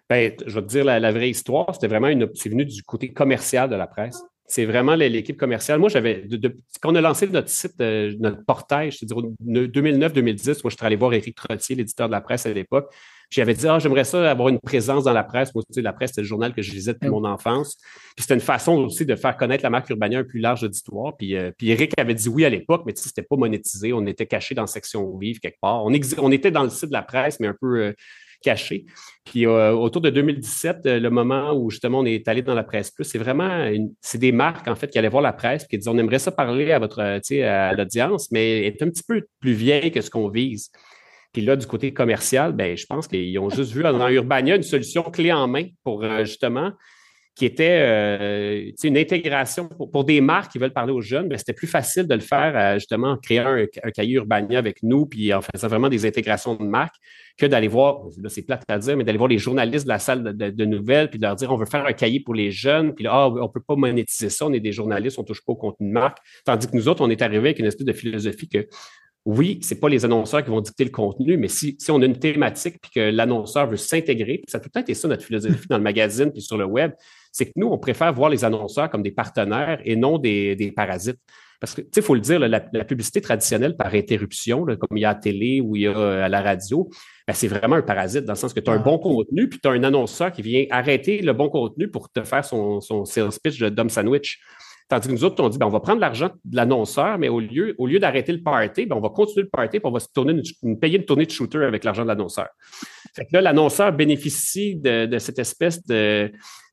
Ben, 0.10 0.34
je 0.46 0.54
vais 0.54 0.62
te 0.62 0.68
dire 0.68 0.84
la, 0.84 1.12
vraie 1.12 1.30
histoire. 1.30 1.74
C'était 1.74 1.88
vraiment 1.88 2.08
une, 2.08 2.28
c'est 2.36 2.50
venu 2.50 2.66
du 2.66 2.84
côté 2.84 3.12
commercial 3.12 3.70
de 3.70 3.76
la 3.76 3.88
presse. 3.88 4.22
C'est 4.48 4.66
vraiment 4.66 4.96
l'équipe 4.96 5.38
commerciale. 5.38 5.80
Moi, 5.80 5.90
j'avais, 5.90 6.28
quand 6.82 6.92
on 6.92 6.96
a 6.96 7.02
lancé 7.02 7.26
notre 7.28 7.50
site, 7.50 7.80
euh, 7.80 8.14
notre 8.20 8.44
portail, 8.44 8.92
je 8.92 9.06
te 9.06 9.06
2009-2010, 9.06 10.62
moi, 10.64 10.70
je 10.70 10.76
suis 10.76 10.86
allé 10.86 10.98
voir 10.98 11.14
Éric 11.14 11.36
Trottier, 11.36 11.76
l'éditeur 11.76 12.08
de 12.08 12.12
la 12.12 12.22
presse 12.22 12.46
à 12.46 12.54
l'époque. 12.54 12.94
J'avais 13.32 13.54
dit, 13.54 13.66
ah, 13.66 13.80
j'aimerais 13.80 14.04
ça 14.04 14.30
avoir 14.30 14.50
une 14.50 14.60
présence 14.60 15.06
dans 15.06 15.14
la 15.14 15.24
presse. 15.24 15.56
Moi, 15.56 15.64
tu 15.66 15.74
sais, 15.74 15.82
la 15.82 15.94
presse, 15.94 16.10
c'était 16.10 16.22
le 16.22 16.28
journal 16.28 16.54
que 16.54 16.62
je 16.62 16.74
lisais 16.74 16.94
depuis 16.94 17.10
mon 17.10 17.24
enfance. 17.24 17.78
Puis 17.78 18.24
c'était 18.24 18.34
une 18.34 18.42
façon 18.42 18.74
aussi 18.84 19.06
de 19.06 19.16
faire 19.16 19.38
connaître 19.38 19.64
la 19.64 19.70
marque 19.70 19.90
Urbania 19.90 20.20
un 20.20 20.24
plus 20.26 20.42
large 20.42 20.64
auditoire. 20.64 21.16
Puis, 21.16 21.38
euh, 21.38 21.52
puis 21.58 21.72
Eric 21.72 21.94
avait 21.98 22.14
dit 22.14 22.28
oui 22.28 22.44
à 22.44 22.50
l'époque, 22.50 22.84
mais 22.86 22.92
tu 22.92 23.02
sais, 23.02 23.08
c'était 23.08 23.24
pas 23.24 23.38
monétisé. 23.38 23.94
On 23.94 24.06
était 24.06 24.26
caché 24.26 24.54
dans 24.54 24.64
la 24.64 24.68
section 24.68 25.18
vive 25.18 25.40
quelque 25.40 25.60
part. 25.62 25.86
On, 25.86 25.94
on 26.18 26.32
était 26.32 26.52
dans 26.52 26.64
le 26.64 26.70
site 26.70 26.90
de 26.90 26.94
la 26.94 27.04
presse, 27.04 27.40
mais 27.40 27.48
un 27.48 27.56
peu 27.60 27.80
euh, 27.80 27.94
caché. 28.42 28.86
Puis 29.24 29.46
euh, 29.46 29.72
autour 29.72 30.02
de 30.02 30.10
2017, 30.10 30.80
le 30.84 31.10
moment 31.10 31.54
où 31.54 31.70
justement 31.70 32.00
on 32.00 32.06
est 32.06 32.28
allé 32.28 32.42
dans 32.42 32.56
la 32.56 32.64
presse 32.64 32.92
plus, 32.92 33.06
c'est 33.06 33.20
vraiment 33.20 33.72
c'est 34.02 34.18
des 34.18 34.34
marques 34.34 34.68
en 34.68 34.76
fait 34.76 34.90
qui 34.90 35.00
allaient 35.00 35.10
voir 35.10 35.22
la 35.22 35.32
presse 35.32 35.66
qui 35.68 35.78
disaient 35.78 35.90
on 35.90 35.98
aimerait 35.98 36.20
ça 36.20 36.32
parler 36.32 36.72
à 36.72 36.80
votre, 36.80 37.20
tu 37.20 37.36
sais, 37.36 37.44
à 37.44 37.72
l'audience, 37.74 38.30
mais 38.32 38.66
est 38.66 38.82
un 38.82 38.90
petit 38.90 39.04
peu 39.08 39.22
plus 39.40 39.54
vieille 39.54 39.92
que 39.92 40.02
ce 40.02 40.10
qu'on 40.10 40.28
vise. 40.28 40.70
Puis 41.34 41.42
là, 41.42 41.56
du 41.56 41.66
côté 41.66 41.94
commercial, 41.94 42.52
ben, 42.54 42.76
je 42.76 42.86
pense 42.86 43.08
qu'ils 43.08 43.38
ont 43.40 43.50
juste 43.50 43.72
vu 43.72 43.84
dans 43.84 44.10
Urbania 44.10 44.56
une 44.56 44.64
solution 44.64 45.04
clé 45.04 45.32
en 45.32 45.48
main 45.48 45.68
pour 45.84 46.04
euh, 46.04 46.26
justement 46.26 46.72
qui 47.36 47.46
était 47.46 47.80
euh, 47.82 48.72
une 48.84 48.98
intégration 48.98 49.70
pour, 49.70 50.04
des 50.04 50.20
marques 50.20 50.52
qui 50.52 50.60
veulent 50.60 50.74
parler 50.74 50.92
aux 50.92 51.02
jeunes, 51.02 51.30
ben, 51.30 51.38
c'était 51.38 51.54
plus 51.54 51.68
facile 51.68 52.06
de 52.06 52.14
le 52.14 52.20
faire 52.20 52.54
euh, 52.56 52.74
justement 52.76 53.12
en 53.12 53.18
créant 53.18 53.56
un, 53.56 53.92
cahier 53.92 54.16
Urbania 54.16 54.60
avec 54.60 54.84
nous, 54.84 55.06
puis 55.06 55.34
en 55.34 55.42
faisant 55.42 55.68
vraiment 55.70 55.88
des 55.88 56.06
intégrations 56.06 56.56
de 56.56 56.64
marques, 56.64 56.96
que 57.38 57.46
d'aller 57.46 57.70
voir, 57.70 58.02
là 58.22 58.30
c'est 58.30 58.42
plate 58.42 58.64
à 58.68 58.78
dire, 58.78 58.98
mais 58.98 59.06
d'aller 59.06 59.18
voir 59.18 59.30
les 59.30 59.38
journalistes 59.38 59.86
de 59.86 59.90
la 59.90 60.00
salle 60.00 60.36
de, 60.36 60.66
nouvelles, 60.66 61.10
puis 61.10 61.20
de 61.20 61.26
leur 61.26 61.36
dire 61.36 61.52
on 61.52 61.58
veut 61.58 61.66
faire 61.66 61.86
un 61.86 61.94
cahier 61.94 62.20
pour 62.20 62.36
les 62.36 62.52
jeunes, 62.52 62.94
puis 62.94 63.06
là, 63.06 63.12
ah, 63.14 63.30
on 63.30 63.44
ne 63.44 63.48
peut 63.48 63.64
pas 63.66 63.76
monétiser 63.76 64.30
ça, 64.30 64.46
on 64.46 64.54
est 64.54 64.60
des 64.60 64.74
journalistes, 64.74 65.18
on 65.18 65.22
ne 65.22 65.28
touche 65.28 65.44
pas 65.44 65.54
au 65.54 65.56
contenu 65.56 65.88
de 65.88 65.94
marque. 65.94 66.18
Tandis 66.46 66.68
que 66.68 66.76
nous 66.76 66.90
autres, 66.90 67.02
on 67.02 67.10
est 67.10 67.22
arrivé 67.22 67.50
avec 67.50 67.60
une 67.60 67.66
espèce 67.66 67.88
de 67.88 67.94
philosophie 67.94 68.50
que 68.50 68.68
oui, 69.26 69.60
c'est 69.62 69.80
pas 69.80 69.88
les 69.88 70.04
annonceurs 70.04 70.44
qui 70.44 70.50
vont 70.50 70.62
dicter 70.62 70.84
le 70.84 70.90
contenu, 70.90 71.38
mais 71.38 71.48
si, 71.48 71.76
si 71.80 71.92
on 71.92 72.02
a 72.02 72.06
une 72.06 72.18
thématique 72.18 72.78
puis 72.82 72.92
que 72.96 73.12
l'annonceur 73.12 73.68
veut 73.68 73.78
s'intégrer, 73.78 74.40
puis 74.40 74.46
ça 74.48 74.58
a 74.58 74.62
tout 74.62 74.70
le 74.70 74.72
temps 74.72 74.80
été 74.82 74.96
ça 74.96 75.08
notre 75.08 75.24
philosophie 75.24 75.68
dans 75.70 75.78
le 75.78 75.84
magazine 75.84 76.32
puis 76.32 76.42
sur 76.42 76.58
le 76.58 76.66
web, 76.66 76.92
c'est 77.32 77.46
que 77.46 77.52
nous, 77.56 77.68
on 77.68 77.78
préfère 77.78 78.12
voir 78.14 78.30
les 78.30 78.44
annonceurs 78.44 78.90
comme 78.90 79.04
des 79.04 79.12
partenaires 79.12 79.80
et 79.86 79.96
non 79.96 80.18
des, 80.18 80.56
des 80.56 80.72
parasites. 80.72 81.20
Parce 81.60 81.76
que, 81.76 81.82
tu 81.82 81.90
sais, 81.94 82.02
il 82.02 82.04
faut 82.04 82.16
le 82.16 82.22
dire, 82.22 82.40
la, 82.40 82.60
publicité 82.60 83.22
traditionnelle 83.22 83.78
par 83.78 83.94
interruption, 83.94 84.66
comme 84.66 84.98
il 84.98 85.02
y 85.02 85.06
a 85.06 85.12
à 85.12 85.14
la 85.14 85.20
télé 85.20 85.62
ou 85.62 85.76
il 85.76 85.84
y 85.84 85.88
a 85.88 85.96
euh, 85.96 86.26
à 86.26 86.28
la 86.28 86.42
radio, 86.42 86.90
ben, 87.28 87.34
c'est 87.36 87.48
vraiment 87.48 87.76
un 87.76 87.84
parasite 87.84 88.26
dans 88.26 88.34
le 88.34 88.38
sens 88.38 88.52
que 88.52 88.60
tu 88.60 88.72
as 88.72 88.74
un 88.74 88.80
bon 88.80 88.98
contenu, 88.98 89.48
puis 89.48 89.60
tu 89.62 89.70
as 89.70 89.72
un 89.72 89.84
annonceur 89.84 90.32
qui 90.32 90.42
vient 90.42 90.66
arrêter 90.72 91.22
le 91.22 91.34
bon 91.34 91.50
contenu 91.50 91.88
pour 91.88 92.10
te 92.10 92.24
faire 92.24 92.44
son, 92.44 92.82
son 92.82 93.06
sales 93.06 93.30
pitch 93.44 93.60
de 93.60 93.70
dumb 93.70 93.90
sandwich. 93.90 94.40
Tandis 94.92 95.08
que 95.08 95.14
nous 95.14 95.24
autres, 95.24 95.42
on 95.42 95.48
dit, 95.48 95.58
ben, 95.58 95.68
on 95.68 95.70
va 95.70 95.80
prendre 95.80 96.02
l'argent 96.02 96.32
de 96.44 96.54
l'annonceur, 96.54 97.18
mais 97.18 97.30
au 97.30 97.40
lieu, 97.40 97.76
au 97.78 97.88
lieu 97.88 97.98
d'arrêter 97.98 98.34
le 98.34 98.42
party, 98.42 98.88
ben, 98.88 98.98
on 98.98 99.00
va 99.00 99.08
continuer 99.08 99.44
le 99.44 99.50
party, 99.50 99.80
puis 99.80 99.88
on 99.88 99.92
va 99.92 100.02
se 100.02 100.10
tourner 100.14 100.34
une, 100.64 100.78
payer 100.80 100.98
une 100.98 101.06
tournée 101.06 101.26
de 101.26 101.32
shooter 101.32 101.60
avec 101.60 101.86
l'argent 101.86 102.04
de 102.04 102.10
l'annonceur. 102.10 102.50
Fait 103.16 103.24
que 103.24 103.30
là, 103.32 103.40
l'annonceur 103.40 103.94
bénéficie 103.94 104.76
de, 104.76 105.18
cette 105.18 105.40
espèce 105.40 105.82
de, 105.86 106.30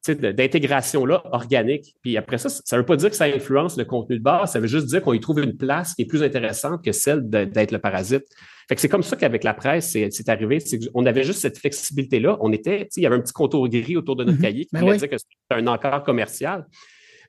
d'intégration-là 0.09 1.23
organique. 1.31 1.95
Puis 2.03 2.17
après 2.17 2.39
ça, 2.39 2.49
ça 2.49 2.75
ne 2.75 2.81
veut 2.81 2.87
pas 2.87 2.97
dire 2.97 3.09
que 3.09 3.15
ça 3.15 3.27
influence 3.27 3.77
le 3.77 3.85
contenu 3.85 4.19
de 4.19 4.23
base, 4.25 4.51
ça 4.51 4.59
veut 4.59 4.67
juste 4.67 4.87
dire 4.87 5.01
qu'on 5.01 5.13
y 5.13 5.21
trouve 5.21 5.39
une 5.39 5.57
place 5.57 5.95
qui 5.95 6.03
est 6.03 6.07
plus 6.07 6.25
intéressante 6.25 6.85
que 6.85 6.91
celle 6.91 7.31
d'être 7.31 7.71
le 7.71 7.79
parasite. 7.79 8.25
Fait 8.69 8.75
que 8.75 8.81
c'est 8.81 8.89
comme 8.89 9.05
ça 9.05 9.15
qu'avec 9.15 9.45
la 9.45 9.55
presse, 9.55 9.93
c'est 9.93 10.29
arrivé. 10.29 10.59
On 10.93 11.07
avait 11.07 11.23
juste 11.23 11.39
cette 11.39 11.59
flexibilité-là. 11.59 12.37
On 12.41 12.53
était, 12.53 12.89
il 12.97 13.05
y 13.05 13.07
avait 13.07 13.15
un 13.15 13.21
petit 13.21 13.33
contour 13.33 13.69
gris 13.69 13.97
autour 13.97 14.17
de 14.17 14.25
notre 14.25 14.39
mm-hmm. 14.39 14.43
cahier 14.43 14.65
qui 14.65 14.71
ben 14.73 14.81
voulait 14.81 14.97
dire 14.97 15.09
que 15.09 15.19
c'était 15.19 15.63
un 15.63 15.69
encart 15.69 16.03
commercial. 16.03 16.67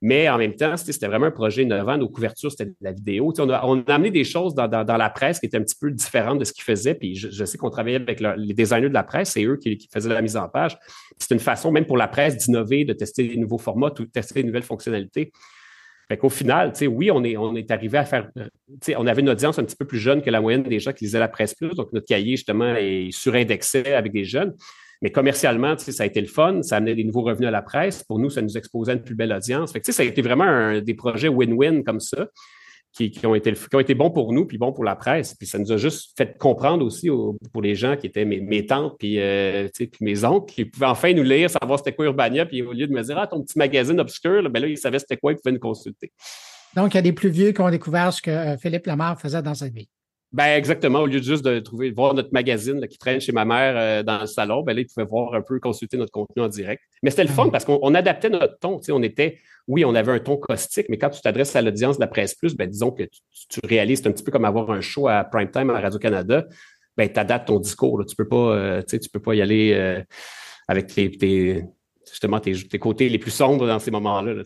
Mais 0.02 0.30
en 0.30 0.38
même 0.38 0.56
temps, 0.56 0.78
c'était 0.78 1.08
vraiment 1.08 1.26
un 1.26 1.32
projet 1.32 1.64
innovant. 1.64 1.98
Nos 1.98 2.08
couvertures, 2.08 2.52
c'était 2.52 2.68
de 2.68 2.76
la 2.80 2.94
vidéo. 2.94 3.34
On 3.38 3.50
a, 3.50 3.58
amené 3.94 4.12
des 4.12 4.24
choses 4.24 4.56
dans, 4.56 4.68
la 4.70 5.10
presse 5.10 5.40
qui 5.40 5.46
étaient 5.46 5.58
un 5.58 5.64
petit 5.64 5.76
peu 5.80 5.92
différentes 5.92 6.40
de 6.40 6.46
ce 6.46 6.54
qu'ils 6.54 6.64
faisaient. 6.64 6.96
Puis 6.96 7.16
je, 7.16 7.46
sais 7.46 7.58
qu'on 7.58 7.70
travaillait 7.70 8.00
avec 8.00 8.22
les 8.22 8.54
designers 8.54 8.88
de 8.88 8.94
la 8.94 9.04
presse, 9.04 9.32
c'est 9.32 9.44
eux 9.44 9.58
qui, 9.58 9.90
faisaient 9.92 10.10
la 10.10 10.22
mise 10.22 10.38
en 10.38 10.48
page. 10.48 10.78
C'est 11.18 11.34
une 11.34 11.42
façon, 11.42 11.72
même 11.72 11.86
pour 11.86 11.98
la 11.98 12.08
presse, 12.08 12.38
d'innover, 12.38 12.86
de 12.86 12.94
tester 12.94 13.28
des 13.28 13.36
nouveaux 13.36 13.58
formats, 13.58 13.90
de 13.90 14.06
tester 14.06 14.42
des 14.42 14.48
nouvelles 14.48 14.64
fonctionnalités. 14.64 15.32
Fait 16.08 16.18
qu'au 16.18 16.30
final, 16.30 16.74
oui, 16.88 17.12
on 17.12 17.24
est, 17.24 17.38
on 17.38 17.56
est 17.56 17.70
arrivé 17.70 17.98
à 17.98 18.06
faire. 18.06 18.32
On 18.98 19.06
avait 19.06 19.22
une 19.22 19.30
audience 19.30 19.60
un 19.60 19.64
petit 19.64 19.76
peu 19.76 19.86
plus 19.86 20.00
jeune 20.00 20.22
que 20.22 20.30
la 20.32 20.42
moyenne 20.42 20.64
des 20.64 20.80
gens 20.80 20.94
qui 20.94 21.04
lisaient 21.04 21.20
la 21.20 21.28
presse 21.28 21.54
plus. 21.54 21.76
Donc, 21.76 21.92
notre 21.94 22.08
cahier, 22.08 22.32
justement, 22.32 22.74
est 22.76 23.12
surindexé 23.12 23.94
avec 23.94 24.14
des 24.14 24.24
jeunes. 24.24 24.56
Mais 25.02 25.12
commercialement, 25.12 25.78
ça 25.78 26.04
a 26.04 26.06
été 26.06 26.20
le 26.20 26.28
fun, 26.28 26.62
ça 26.62 26.76
a 26.76 26.78
amené 26.80 26.96
des 26.96 27.04
nouveaux 27.04 27.22
revenus 27.22 27.48
à 27.48 27.52
la 27.52 27.62
presse. 27.62 28.04
Pour 28.04 28.20
nous, 28.20 28.30
ça 28.30 28.42
nous 28.42 28.58
exposait 28.58 28.94
une 28.94 29.02
plus 29.02 29.16
belle 29.16 29.32
audience. 29.32 29.72
Fait 29.72 29.86
ça 29.92 30.04
a 30.04 30.06
été 30.06 30.22
vraiment 30.22 30.80
des 30.80 30.94
projets 30.94 31.30
win-win 31.30 31.84
comme 31.84 32.00
ça. 32.00 32.28
Qui, 32.92 33.14
ont 33.24 33.36
été, 33.36 33.54
qui 33.54 33.76
ont 33.76 33.80
été 33.80 33.94
bons 33.94 34.10
pour 34.10 34.34
nous, 34.34 34.46
puis 34.46 34.58
bons 34.58 34.74
pour 34.74 34.84
la 34.84 34.96
presse. 34.96 35.36
Puis 35.36 35.48
ça 35.48 35.60
nous 35.60 35.72
a 35.72 35.78
juste 35.78 36.18
fait 36.18 36.36
comprendre 36.38 36.84
aussi 36.84 37.08
pour 37.54 37.62
les 37.62 37.76
gens 37.76 37.96
qui 37.96 38.08
étaient 38.08 38.26
mes, 38.26 38.66
tantes, 38.66 38.96
puis, 38.98 39.22
euh, 39.22 39.70
puis 39.78 39.90
mes 40.02 40.26
oncles, 40.26 40.52
qui 40.52 40.66
pouvaient 40.66 40.88
enfin 40.88 41.14
nous 41.14 41.24
lire, 41.24 41.52
savoir 41.52 41.78
c'était 41.78 41.94
quoi 41.94 42.06
Urbania, 42.06 42.48
puis 42.48 42.64
au 42.64 42.74
lieu 42.74 42.88
de 42.88 42.92
me 42.92 43.02
dire, 43.04 43.18
ah, 43.18 43.28
ton 43.28 43.44
petit 43.44 43.60
magazine 43.60 44.00
obscur, 44.00 44.50
ben 44.50 44.60
là, 44.60 44.68
ils 44.68 44.78
savaient 44.78 45.00
c'était 45.00 45.18
quoi, 45.18 45.32
ils 45.32 45.36
pouvaient 45.36 45.54
nous 45.54 45.60
consulter. 45.60 46.12
Donc, 46.76 46.94
il 46.94 46.98
y 46.98 47.00
a 47.00 47.04
des 47.04 47.14
plus 47.14 47.30
vieux 47.30 47.52
qui 47.52 47.62
ont 47.62 47.70
découvert 47.70 48.12
ce 48.12 48.22
que 48.22 48.32
euh, 48.32 48.58
Philippe 48.58 48.88
Lamar 48.88 49.22
faisait 49.22 49.42
dans 49.44 49.54
sa 49.54 49.70
vie. 49.70 49.88
Ben 50.32 50.56
exactement. 50.56 51.00
Au 51.00 51.06
lieu 51.08 51.20
de 51.20 51.26
juste 51.26 51.44
de 51.44 51.60
trouver, 51.60 51.90
voir 51.90 52.14
notre 52.14 52.32
magazine 52.32 52.86
qui 52.88 53.00
traîne 53.00 53.20
chez 53.20 53.32
ma 53.32 53.46
mère 53.46 53.74
euh, 53.76 54.04
dans 54.04 54.22
le 54.22 54.28
salon, 54.28 54.62
ben 54.62 54.76
là, 54.76 54.82
ils 54.82 54.86
pouvaient 54.86 55.08
voir 55.08 55.34
un 55.34 55.42
peu, 55.42 55.60
consulter 55.60 55.98
notre 55.98 56.12
contenu 56.12 56.44
en 56.44 56.48
direct. 56.48 56.84
Mais 57.02 57.10
c'était 57.10 57.24
le 57.24 57.30
fun 57.30 57.46
ah 57.48 57.52
parce 57.52 57.66
qu'on 57.66 57.96
adaptait 57.96 58.30
notre 58.30 58.60
ton. 58.60 58.80
On 58.90 59.02
était, 59.02 59.40
oui, 59.68 59.84
on 59.86 59.96
avait 59.96 60.12
un 60.12 60.20
ton 60.20 60.38
caustique, 60.38 60.86
mais 60.90 61.00
quand 61.00 61.10
tu 61.10 61.22
t'adresses 61.22 61.56
à 61.56 61.64
l'audience 61.64 61.98
de 61.98 62.02
la 62.02 62.08
presse 62.08 62.36
plus, 62.36 62.56
ben 62.56 62.70
disons 62.70 62.92
que 62.92 63.04
tu, 63.50 63.60
réalises, 63.64 64.02
c'est 64.04 64.10
un 64.10 64.12
petit 64.12 64.24
peu 64.24 64.32
comme 64.32 64.46
avoir 64.46 64.70
un 64.70 64.82
show 64.82 65.08
à 65.08 65.24
prime 65.24 65.50
time 65.50 65.72
à 65.72 65.80
Radio-Canada. 65.80 66.46
Ben, 66.96 67.12
tu 67.12 67.20
adaptes 67.20 67.48
ton 67.48 67.60
discours. 67.60 68.06
Tu 68.06 68.16
peux 68.16 68.28
pas, 68.28 68.56
euh, 68.56 68.82
tu 68.84 69.00
peux 69.12 69.22
pas 69.22 69.34
y 69.34 69.42
aller 69.42 69.74
euh, 69.74 70.04
avec 70.68 70.88
tes 70.88 71.64
justement 72.10 72.40
tes, 72.40 72.54
côtés 72.80 73.10
les 73.10 73.20
plus 73.20 73.32
sombres 73.32 73.68
dans 73.68 73.80
ces 73.80 73.92
moments-là. 73.92 74.44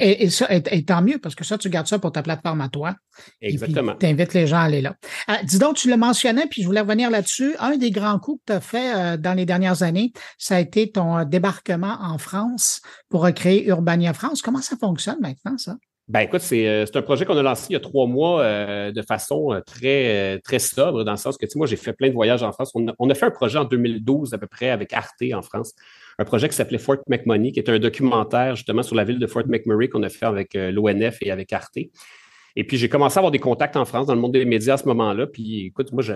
et, 0.00 0.30
ça, 0.30 0.46
et, 0.50 0.84
tant 0.84 1.02
mieux, 1.02 1.18
parce 1.18 1.34
que 1.34 1.44
ça, 1.44 1.58
tu 1.58 1.70
gardes 1.70 1.86
ça 1.86 1.98
pour 1.98 2.12
ta 2.12 2.22
plateforme 2.22 2.60
à 2.60 2.68
toi. 2.68 2.94
Exactement. 3.40 3.94
Tu 3.98 4.06
invites 4.06 4.34
les 4.34 4.46
gens 4.46 4.58
à 4.58 4.62
aller 4.62 4.80
là. 4.80 4.94
Euh, 5.30 5.34
dis 5.44 5.58
donc, 5.58 5.76
tu 5.76 5.90
le 5.90 5.96
mentionnais, 5.96 6.46
puis 6.50 6.62
je 6.62 6.66
voulais 6.66 6.80
revenir 6.80 7.10
là-dessus. 7.10 7.54
Un 7.58 7.76
des 7.76 7.90
grands 7.90 8.18
coups 8.18 8.40
que 8.46 8.52
tu 8.52 8.56
as 8.56 8.60
fait 8.60 8.94
euh, 8.94 9.16
dans 9.16 9.34
les 9.34 9.46
dernières 9.46 9.82
années, 9.82 10.12
ça 10.38 10.56
a 10.56 10.60
été 10.60 10.90
ton 10.90 11.18
euh, 11.18 11.24
débarquement 11.24 11.96
en 12.00 12.18
France 12.18 12.80
pour 13.08 13.22
recréer 13.22 13.66
Urbania 13.68 14.12
France. 14.12 14.42
Comment 14.42 14.62
ça 14.62 14.76
fonctionne 14.76 15.18
maintenant, 15.20 15.56
ça? 15.58 15.76
Ben 16.08 16.20
écoute, 16.20 16.40
c'est 16.40 16.84
un 16.94 17.02
projet 17.02 17.24
qu'on 17.24 17.36
a 17.36 17.42
lancé 17.42 17.66
il 17.70 17.72
y 17.72 17.76
a 17.76 17.80
trois 17.80 18.06
mois 18.06 18.44
de 18.92 19.02
façon 19.02 19.60
très, 19.66 20.38
très 20.44 20.60
sobre, 20.60 21.02
dans 21.02 21.10
le 21.10 21.16
sens 21.16 21.36
que, 21.36 21.44
tu 21.46 21.50
sais, 21.50 21.58
moi, 21.58 21.66
j'ai 21.66 21.74
fait 21.74 21.94
plein 21.94 22.10
de 22.10 22.14
voyages 22.14 22.44
en 22.44 22.52
France. 22.52 22.70
On 22.76 22.86
a, 22.86 22.92
on 23.00 23.10
a, 23.10 23.14
fait 23.16 23.26
un 23.26 23.32
projet 23.32 23.58
en 23.58 23.64
2012 23.64 24.32
à 24.32 24.38
peu 24.38 24.46
près 24.46 24.70
avec 24.70 24.92
Arte 24.92 25.24
en 25.34 25.42
France 25.42 25.72
un 26.18 26.24
projet 26.24 26.48
qui 26.48 26.56
s'appelait 26.56 26.78
Fort 26.78 26.98
McMoney, 27.08 27.52
qui 27.52 27.60
est 27.60 27.68
un 27.68 27.78
documentaire 27.78 28.56
justement 28.56 28.82
sur 28.82 28.96
la 28.96 29.04
ville 29.04 29.18
de 29.18 29.26
Fort 29.26 29.46
McMurray 29.46 29.88
qu'on 29.88 30.02
a 30.02 30.08
fait 30.08 30.26
avec 30.26 30.54
euh, 30.54 30.70
l'ONF 30.70 31.18
et 31.20 31.30
avec 31.30 31.52
Arte. 31.52 31.78
Et 32.56 32.64
puis, 32.64 32.78
j'ai 32.78 32.88
commencé 32.88 33.18
à 33.18 33.20
avoir 33.20 33.30
des 33.30 33.38
contacts 33.38 33.76
en 33.76 33.84
France, 33.84 34.06
dans 34.06 34.14
le 34.14 34.20
monde 34.20 34.32
des 34.32 34.44
médias 34.46 34.74
à 34.74 34.76
ce 34.78 34.86
moment-là. 34.86 35.26
Puis, 35.26 35.66
écoute, 35.66 35.92
moi, 35.92 36.02
je, 36.02 36.14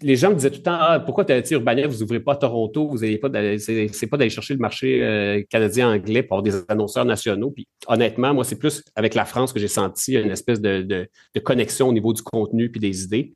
les 0.00 0.16
gens 0.16 0.30
me 0.30 0.34
disaient 0.34 0.50
tout 0.50 0.58
le 0.58 0.62
temps 0.62 0.78
ah, 0.78 1.00
pourquoi 1.00 1.24
Urbania, 1.50 1.86
vous 1.86 1.98
n'ouvrez 1.98 2.20
pas 2.20 2.32
à 2.32 2.36
Toronto, 2.36 2.88
vous 2.88 2.98
n'avez 2.98 3.18
pas 3.18 3.28
c'est 3.58 4.06
pas 4.06 4.16
d'aller 4.16 4.30
chercher 4.30 4.54
le 4.54 4.60
marché 4.60 5.02
euh, 5.02 5.42
canadien 5.48 5.92
anglais 5.92 6.22
pour 6.22 6.42
des 6.42 6.54
annonceurs 6.68 7.04
nationaux. 7.04 7.50
Puis 7.50 7.68
honnêtement, 7.86 8.32
moi, 8.34 8.44
c'est 8.44 8.58
plus 8.58 8.82
avec 8.96 9.14
la 9.14 9.24
France 9.24 9.52
que 9.52 9.60
j'ai 9.60 9.68
senti 9.68 10.14
une 10.14 10.30
espèce 10.30 10.60
de, 10.60 10.82
de, 10.82 11.40
connexion 11.40 11.88
au 11.88 11.92
niveau 11.92 12.12
du 12.12 12.22
contenu 12.22 12.70
puis 12.70 12.80
des 12.80 13.04
idées. 13.04 13.34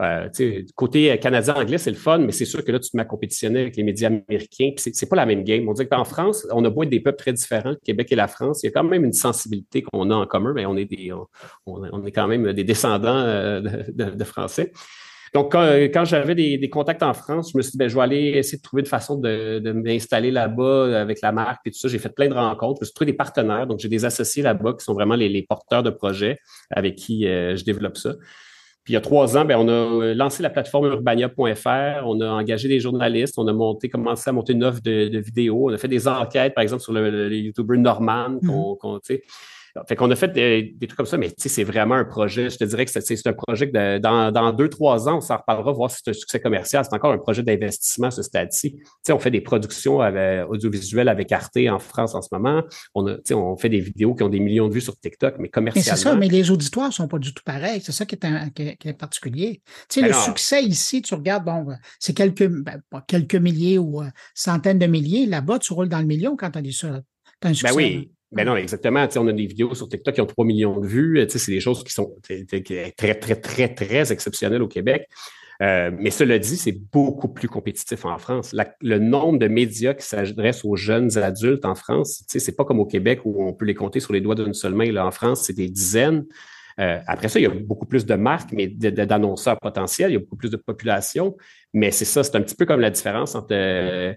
Euh, 0.00 0.28
côté 0.74 1.18
canadien-anglais, 1.18 1.78
c'est 1.78 1.90
le 1.90 1.96
fun, 1.96 2.18
mais 2.18 2.32
c'est 2.32 2.44
sûr 2.44 2.64
que 2.64 2.72
là, 2.72 2.78
tu 2.78 2.90
te 2.90 2.96
mets 2.96 3.02
à 3.02 3.06
compétitionner 3.06 3.60
avec 3.60 3.76
les 3.76 3.82
médias 3.82 4.08
américains, 4.08 4.70
puis 4.76 4.92
c'est 4.92 5.08
pas 5.08 5.16
la 5.16 5.26
même 5.26 5.44
game. 5.44 5.68
On 5.68 5.72
dit 5.72 5.86
qu'en 5.86 6.04
France, 6.04 6.46
on 6.52 6.64
a 6.64 6.70
beau 6.70 6.82
être 6.82 6.90
des 6.90 7.00
peuples 7.00 7.18
très 7.18 7.32
différents, 7.32 7.70
le 7.70 7.76
Québec 7.76 8.10
et 8.10 8.16
la 8.16 8.28
France, 8.28 8.62
il 8.62 8.66
y 8.66 8.68
a 8.68 8.72
quand 8.72 8.84
même 8.84 9.04
une 9.04 9.12
sensibilité 9.12 9.82
qu'on 9.82 10.10
a 10.10 10.14
en 10.14 10.26
commun, 10.26 10.52
mais 10.54 10.66
on 10.66 10.76
est, 10.76 10.84
des, 10.84 11.12
on, 11.66 12.04
est 12.04 12.12
quand 12.12 12.28
même 12.28 12.52
des 12.52 12.64
descendants 12.64 13.18
euh, 13.18 13.60
de, 13.60 14.24
Français. 14.24 14.72
Donc, 15.34 15.52
quand, 15.52 16.04
j'avais 16.04 16.34
des, 16.34 16.70
contacts 16.70 17.02
en 17.02 17.14
France, 17.14 17.50
je 17.52 17.56
me 17.56 17.62
suis 17.62 17.72
dit, 17.72 17.78
ben, 17.78 17.88
je 17.88 17.94
vais 17.94 18.02
aller 18.02 18.26
essayer 18.36 18.58
de 18.58 18.62
trouver 18.62 18.80
une 18.80 18.88
façon 18.88 19.18
de, 19.18 19.72
m'installer 19.72 20.30
là-bas 20.30 21.00
avec 21.00 21.20
la 21.22 21.32
marque 21.32 21.66
et 21.66 21.70
tout 21.70 21.78
ça. 21.78 21.88
J'ai 21.88 21.98
fait 21.98 22.10
plein 22.14 22.28
de 22.28 22.34
rencontres. 22.34 22.80
Je 22.80 22.82
me 22.82 22.86
suis 22.86 22.94
trouvé 22.94 23.10
des 23.10 23.16
partenaires. 23.16 23.66
Donc, 23.66 23.80
j'ai 23.80 23.88
des 23.88 24.04
associés 24.04 24.42
là-bas 24.42 24.74
qui 24.78 24.84
sont 24.84 24.94
vraiment 24.94 25.16
les, 25.16 25.42
porteurs 25.48 25.82
de 25.82 25.90
projets 25.90 26.38
avec 26.70 26.96
qui 26.96 27.26
euh, 27.26 27.56
je 27.56 27.64
développe 27.64 27.96
ça. 27.96 28.14
Puis 28.84 28.92
il 28.92 28.94
y 28.94 28.96
a 28.96 29.00
trois 29.00 29.36
ans, 29.36 29.44
ben, 29.44 29.56
on 29.58 29.68
a 29.68 29.72
euh, 29.72 30.14
lancé 30.14 30.42
la 30.42 30.50
plateforme 30.50 30.86
urbania.fr, 30.86 32.04
on 32.04 32.20
a 32.20 32.28
engagé 32.28 32.66
des 32.68 32.80
journalistes, 32.80 33.34
on 33.38 33.46
a 33.46 33.52
monté, 33.52 33.88
commencé 33.88 34.28
à 34.28 34.32
monter 34.32 34.54
une 34.54 34.64
offre 34.64 34.80
de, 34.82 35.18
vidéos, 35.18 35.70
on 35.70 35.72
a 35.72 35.78
fait 35.78 35.86
des 35.86 36.08
enquêtes, 36.08 36.54
par 36.54 36.62
exemple, 36.62 36.82
sur 36.82 36.92
le, 36.92 37.28
le, 37.28 37.36
YouTuber 37.36 37.78
Norman, 37.78 38.38
qu'on, 38.44 38.96
mm-hmm. 38.96 39.20
Fait 39.88 39.96
qu'on 39.96 40.10
a 40.10 40.16
fait 40.16 40.28
des, 40.28 40.74
trucs 40.80 40.96
comme 40.96 41.06
ça, 41.06 41.16
mais 41.16 41.32
c'est 41.36 41.64
vraiment 41.64 41.94
un 41.94 42.04
projet. 42.04 42.50
Je 42.50 42.58
te 42.58 42.64
dirais 42.64 42.84
que 42.84 42.90
c'est 42.90 43.26
un 43.26 43.32
projet 43.32 43.70
que 43.70 43.98
dans, 43.98 44.52
deux, 44.52 44.68
trois 44.68 45.08
ans, 45.08 45.16
on 45.16 45.20
s'en 45.20 45.38
reparlera, 45.38 45.72
voir 45.72 45.90
si 45.90 45.98
c'est 46.04 46.10
un 46.10 46.14
succès 46.14 46.40
commercial. 46.40 46.84
C'est 46.84 46.94
encore 46.94 47.12
un 47.12 47.18
projet 47.18 47.42
d'investissement, 47.42 48.10
ce 48.10 48.22
stade-ci. 48.22 48.76
On 49.08 49.18
fait 49.18 49.30
des 49.30 49.40
productions 49.40 49.98
audiovisuelles 50.48 51.08
avec 51.08 51.32
Arte 51.32 51.56
en 51.70 51.78
France 51.78 52.14
en 52.14 52.22
ce 52.22 52.28
moment. 52.32 52.62
On, 52.94 53.06
a, 53.06 53.16
on 53.32 53.56
fait 53.56 53.70
des 53.70 53.80
vidéos 53.80 54.14
qui 54.14 54.22
ont 54.22 54.28
des 54.28 54.40
millions 54.40 54.68
de 54.68 54.74
vues 54.74 54.80
sur 54.80 54.98
TikTok, 54.98 55.36
mais 55.38 55.48
commercialement. 55.48 55.90
Mais 55.90 55.96
c'est 55.96 56.02
ça, 56.02 56.14
mais 56.16 56.28
les 56.28 56.50
auditoires 56.50 56.88
ne 56.88 56.92
sont 56.92 57.08
pas 57.08 57.18
du 57.18 57.32
tout 57.32 57.42
pareils. 57.44 57.80
C'est 57.80 57.92
ça 57.92 58.04
qui 58.04 58.16
est, 58.16 58.92
particulier. 58.92 59.62
Tu 59.88 60.00
sais, 60.00 60.02
ben 60.02 60.08
le 60.08 60.14
succès 60.14 60.62
ici, 60.62 61.02
tu 61.02 61.14
regardes, 61.14 61.44
bon, 61.44 61.66
c'est 61.98 62.14
quelques, 62.14 62.46
ben, 62.46 62.80
quelques 63.06 63.34
milliers 63.36 63.78
ou 63.78 64.02
euh, 64.02 64.08
centaines 64.34 64.78
de 64.78 64.86
milliers. 64.86 65.26
Là-bas, 65.26 65.58
tu 65.58 65.72
roules 65.72 65.88
dans 65.88 66.00
le 66.00 66.06
million 66.06 66.36
quand 66.36 66.50
tu 66.50 66.58
as, 66.58 66.86
as, 66.86 66.88
un 66.88 67.02
ben 67.40 67.54
succès. 67.54 67.68
Ben 67.68 67.76
oui. 67.76 68.12
Ben 68.32 68.46
non, 68.46 68.56
exactement. 68.56 69.06
on 69.16 69.28
a 69.28 69.32
des 69.32 69.46
vidéos 69.46 69.74
sur 69.74 69.88
TikTok 69.88 70.14
qui 70.14 70.20
ont 70.20 70.26
3 70.26 70.44
millions 70.44 70.80
de 70.80 70.86
vues. 70.86 71.26
C'est 71.28 71.52
des 71.52 71.60
choses 71.60 71.84
qui 71.84 71.92
sont 71.92 72.14
très, 72.22 72.44
très, 72.44 73.14
très, 73.14 73.68
très 73.74 74.12
exceptionnelles 74.12 74.62
au 74.62 74.68
Québec. 74.68 75.08
Euh, 75.60 75.90
mais 75.96 76.10
cela 76.10 76.38
dit, 76.38 76.56
c'est 76.56 76.72
beaucoup 76.72 77.28
plus 77.28 77.48
compétitif 77.48 78.04
en 78.04 78.18
France. 78.18 78.54
le 78.80 78.98
nombre 78.98 79.38
de 79.38 79.46
médias 79.48 79.94
qui 79.94 80.04
s'adressent 80.04 80.64
aux 80.64 80.76
jeunes 80.76 81.16
adultes 81.18 81.64
en 81.64 81.74
France, 81.74 82.24
c'est 82.26 82.56
pas 82.56 82.64
comme 82.64 82.80
au 82.80 82.86
Québec 82.86 83.20
où 83.24 83.46
on 83.46 83.52
peut 83.52 83.66
les 83.66 83.74
compter 83.74 84.00
sur 84.00 84.12
les 84.12 84.20
doigts 84.20 84.34
d'une 84.34 84.54
seule 84.54 84.74
main. 84.74 84.90
Là, 84.90 85.06
en 85.06 85.12
France, 85.12 85.44
c'est 85.46 85.52
des 85.52 85.68
dizaines. 85.68 86.24
Euh, 86.80 86.98
après 87.06 87.28
ça, 87.28 87.38
il 87.38 87.42
y 87.42 87.46
a 87.46 87.50
beaucoup 87.50 87.86
plus 87.86 88.06
de 88.06 88.14
marques, 88.14 88.50
mais 88.52 88.66
d'annonceurs 88.66 89.60
potentiels, 89.60 90.10
il 90.10 90.14
y 90.14 90.16
a 90.16 90.20
beaucoup 90.20 90.36
plus 90.36 90.50
de 90.50 90.56
population. 90.56 91.36
Mais 91.72 91.90
c'est 91.90 92.06
ça, 92.06 92.24
c'est 92.24 92.34
un 92.34 92.40
petit 92.40 92.56
peu 92.56 92.66
comme 92.66 92.80
la 92.80 92.90
différence 92.90 93.34
entre 93.34 93.52
euh, 93.52 94.14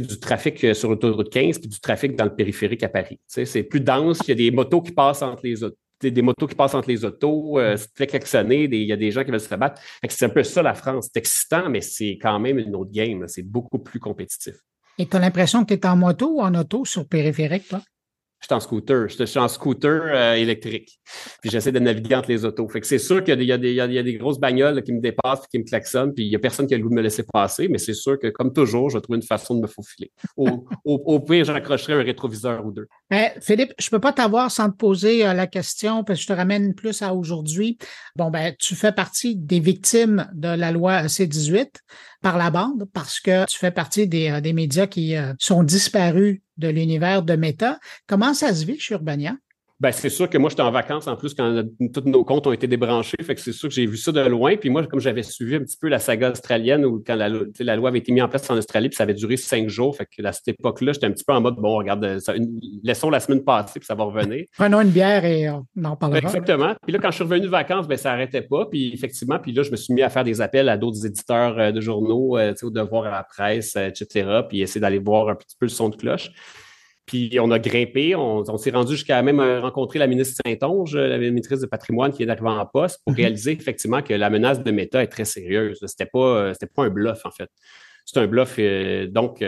du 0.00 0.18
trafic 0.18 0.62
euh, 0.64 0.74
sur 0.74 0.90
l'autoroute 0.90 1.30
15 1.30 1.58
puis 1.58 1.68
du 1.68 1.80
trafic 1.80 2.16
dans 2.16 2.24
le 2.24 2.34
périphérique 2.34 2.82
à 2.82 2.88
Paris. 2.88 3.18
C'est 3.26 3.62
plus 3.62 3.80
dense, 3.80 4.20
il 4.24 4.28
y 4.28 4.32
a 4.32 4.34
des 4.34 4.50
motos 4.50 4.82
qui 4.82 4.92
passent 4.92 5.22
entre 5.22 5.42
les 5.44 5.62
autos. 5.62 5.76
Des 6.02 6.22
motos 6.22 6.46
qui 6.46 6.54
passent 6.54 6.74
entre 6.74 6.90
les 6.90 7.02
autos, 7.04 7.58
euh, 7.58 7.76
c'est 7.78 7.94
très 7.94 8.06
klaxonné, 8.06 8.64
il 8.64 8.82
y 8.82 8.92
a 8.92 8.96
des 8.96 9.10
gens 9.10 9.24
qui 9.24 9.30
veulent 9.30 9.40
se 9.40 9.54
battre. 9.54 9.80
C'est 10.08 10.26
un 10.26 10.28
peu 10.28 10.42
ça 10.42 10.62
la 10.62 10.74
France. 10.74 11.08
C'est 11.10 11.20
excitant, 11.20 11.70
mais 11.70 11.80
c'est 11.80 12.18
quand 12.20 12.38
même 12.38 12.58
une 12.58 12.74
autre 12.74 12.90
game. 12.90 13.24
C'est 13.26 13.42
beaucoup 13.42 13.78
plus 13.78 14.00
compétitif. 14.00 14.56
Et 14.98 15.06
tu 15.06 15.16
as 15.16 15.20
l'impression 15.20 15.64
que 15.64 15.72
tu 15.72 15.80
es 15.80 15.86
en 15.86 15.96
moto 15.96 16.36
ou 16.36 16.40
en 16.42 16.54
auto 16.54 16.84
sur 16.84 17.08
périphérique, 17.08 17.68
toi? 17.68 17.80
Je 18.44 18.48
suis 18.48 18.54
en 18.54 18.60
scooter. 18.60 19.08
Je 19.08 19.24
suis 19.24 19.38
en 19.38 19.48
scooter 19.48 20.02
euh, 20.04 20.34
électrique. 20.34 21.00
Puis 21.40 21.50
j'essaie 21.50 21.72
de 21.72 21.78
naviguer 21.78 22.14
entre 22.14 22.28
les 22.28 22.44
autos. 22.44 22.68
Fait 22.68 22.82
que 22.82 22.86
c'est 22.86 22.98
sûr 22.98 23.24
qu'il 23.24 23.42
y, 23.42 23.52
a 23.52 23.56
des 23.56 24.14
grosses 24.18 24.38
bagnoles 24.38 24.82
qui 24.82 24.92
me 24.92 25.00
dépassent 25.00 25.46
qui 25.46 25.58
me 25.58 25.64
klaxonnent. 25.64 26.12
Puis 26.12 26.26
il 26.26 26.28
n'y 26.28 26.36
a 26.36 26.38
personne 26.38 26.66
qui 26.66 26.74
a 26.74 26.76
le 26.76 26.82
goût 26.82 26.90
de 26.90 26.94
me 26.94 27.00
laisser 27.00 27.22
passer. 27.22 27.68
Mais 27.68 27.78
c'est 27.78 27.94
sûr 27.94 28.18
que, 28.18 28.26
comme 28.26 28.52
toujours, 28.52 28.90
je 28.90 28.98
vais 28.98 29.00
trouver 29.00 29.16
une 29.16 29.22
façon 29.22 29.54
de 29.54 29.62
me 29.62 29.66
faufiler. 29.66 30.12
Au, 30.36 30.66
au, 30.84 31.20
pire, 31.20 31.46
j'accrocherai 31.46 31.94
un 31.94 32.02
rétroviseur 32.02 32.66
ou 32.66 32.70
deux. 32.70 32.86
Philippe, 33.40 33.72
je 33.78 33.86
ne 33.86 33.90
peux 33.90 34.00
pas 34.00 34.12
t'avoir 34.12 34.50
sans 34.50 34.70
te 34.70 34.76
poser 34.76 35.26
euh, 35.26 35.32
la 35.32 35.46
question, 35.46 36.04
parce 36.04 36.18
que 36.18 36.22
je 36.24 36.28
te 36.28 36.32
ramène 36.34 36.74
plus 36.74 37.00
à 37.00 37.14
aujourd'hui. 37.14 37.78
Bon, 38.14 38.30
ben, 38.30 38.54
tu 38.58 38.74
fais 38.74 38.92
partie 38.92 39.36
des 39.36 39.60
victimes 39.60 40.28
de 40.34 40.48
la 40.48 40.70
loi 40.70 41.08
C-18 41.08 41.68
par 42.24 42.38
la 42.38 42.50
bande 42.50 42.86
parce 42.94 43.20
que 43.20 43.44
tu 43.44 43.58
fais 43.58 43.70
partie 43.70 44.08
des, 44.08 44.30
euh, 44.30 44.40
des 44.40 44.54
médias 44.54 44.86
qui 44.86 45.14
sont 45.38 45.62
disparus 45.62 46.40
de 46.56 46.68
l'univers 46.68 47.22
de 47.22 47.36
Meta. 47.36 47.78
Comment 48.06 48.32
ça 48.32 48.54
se 48.54 48.64
vit 48.64 48.80
chez 48.80 48.94
Urbania? 48.94 49.36
Ben, 49.80 49.90
c'est 49.90 50.08
sûr 50.08 50.30
que 50.30 50.38
moi, 50.38 50.50
j'étais 50.50 50.62
en 50.62 50.70
vacances 50.70 51.08
en 51.08 51.16
plus 51.16 51.34
quand 51.34 51.64
tous 51.92 52.04
nos 52.04 52.24
comptes 52.24 52.46
ont 52.46 52.52
été 52.52 52.68
débranchés. 52.68 53.16
Fait 53.22 53.34
que 53.34 53.40
c'est 53.40 53.52
sûr 53.52 53.68
que 53.68 53.74
j'ai 53.74 53.86
vu 53.86 53.96
ça 53.96 54.12
de 54.12 54.20
loin. 54.20 54.56
Puis 54.56 54.70
moi, 54.70 54.86
comme 54.86 55.00
j'avais 55.00 55.24
suivi 55.24 55.56
un 55.56 55.60
petit 55.60 55.76
peu 55.76 55.88
la 55.88 55.98
saga 55.98 56.30
australienne 56.30 56.84
où 56.84 57.02
quand 57.04 57.16
la, 57.16 57.76
loi 57.76 57.88
avait 57.88 57.98
été 57.98 58.12
mise 58.12 58.22
en 58.22 58.28
place 58.28 58.48
en 58.50 58.56
Australie, 58.56 58.88
puis 58.88 58.96
ça 58.96 59.02
avait 59.02 59.14
duré 59.14 59.36
cinq 59.36 59.68
jours. 59.68 59.96
Fait 59.96 60.06
que 60.06 60.24
à 60.24 60.32
cette 60.32 60.48
époque-là, 60.48 60.92
j'étais 60.92 61.06
un 61.06 61.10
petit 61.10 61.24
peu 61.24 61.32
en 61.32 61.40
mode 61.40 61.56
bon, 61.56 61.76
regarde, 61.76 62.18
laissons 62.84 63.10
la 63.10 63.18
semaine 63.18 63.42
passer, 63.42 63.80
puis 63.80 63.86
ça 63.86 63.96
va 63.96 64.04
revenir. 64.04 64.44
Prenons 64.56 64.80
une 64.80 64.90
bière 64.90 65.24
et 65.24 65.50
on 65.50 65.64
en 65.84 65.96
parlera. 65.96 66.20
exactement. 66.20 66.74
Puis 66.82 66.92
là, 66.92 67.00
quand 67.00 67.10
je 67.10 67.16
suis 67.16 67.24
revenu 67.24 67.40
de 67.40 67.48
vacances, 67.48 67.88
ben, 67.88 67.98
ça 67.98 68.10
n'arrêtait 68.10 68.42
pas. 68.42 68.66
Puis 68.66 68.92
effectivement, 68.94 69.38
puis 69.40 69.52
là, 69.52 69.64
je 69.64 69.72
me 69.72 69.76
suis 69.76 69.92
mis 69.92 70.02
à 70.02 70.08
faire 70.08 70.24
des 70.24 70.40
appels 70.40 70.68
à 70.68 70.76
d'autres 70.76 71.04
éditeurs 71.04 71.58
euh, 71.58 71.72
de 71.72 71.80
journaux, 71.80 72.38
euh, 72.38 72.54
au 72.62 72.70
devoir 72.70 73.06
à 73.06 73.10
la 73.10 73.24
presse, 73.24 73.74
euh, 73.76 73.88
etc. 73.88 74.40
Puis 74.48 74.62
essayer 74.62 74.80
d'aller 74.80 74.98
voir 74.98 75.28
un 75.28 75.34
petit 75.34 75.56
peu 75.58 75.66
le 75.66 75.70
son 75.70 75.88
de 75.88 75.96
cloche. 75.96 76.30
Puis 77.06 77.38
on 77.38 77.50
a 77.50 77.58
grimpé, 77.58 78.14
on, 78.14 78.56
s'est 78.56 78.70
rendu 78.70 78.92
jusqu'à 78.92 79.20
même 79.22 79.40
euh, 79.40 79.60
rencontrer 79.60 79.98
la 79.98 80.06
ministre 80.06 80.40
Saint-Onge, 80.44 80.96
la 80.96 81.18
ministre 81.18 81.56
du 81.56 81.66
patrimoine 81.66 82.12
qui 82.12 82.22
est 82.22 82.28
arrivée 82.28 82.48
en 82.48 82.64
poste 82.64 83.00
pour 83.04 83.12
mhm. 83.12 83.18
réaliser 83.18 83.52
effectivement 83.52 84.00
que 84.00 84.14
la 84.14 84.30
menace 84.30 84.62
de 84.62 84.70
Meta 84.70 85.02
est 85.02 85.08
très 85.08 85.26
sérieuse. 85.26 85.78
C'était 85.86 86.06
pas, 86.06 86.18
euh, 86.18 86.52
c'était 86.54 86.72
pas 86.74 86.84
un 86.84 86.90
bluff 86.90 87.26
en 87.26 87.30
fait. 87.30 87.50
C'est 88.06 88.20
un 88.20 88.26
bluff. 88.26 88.56
Euh, 88.58 89.06
donc, 89.06 89.42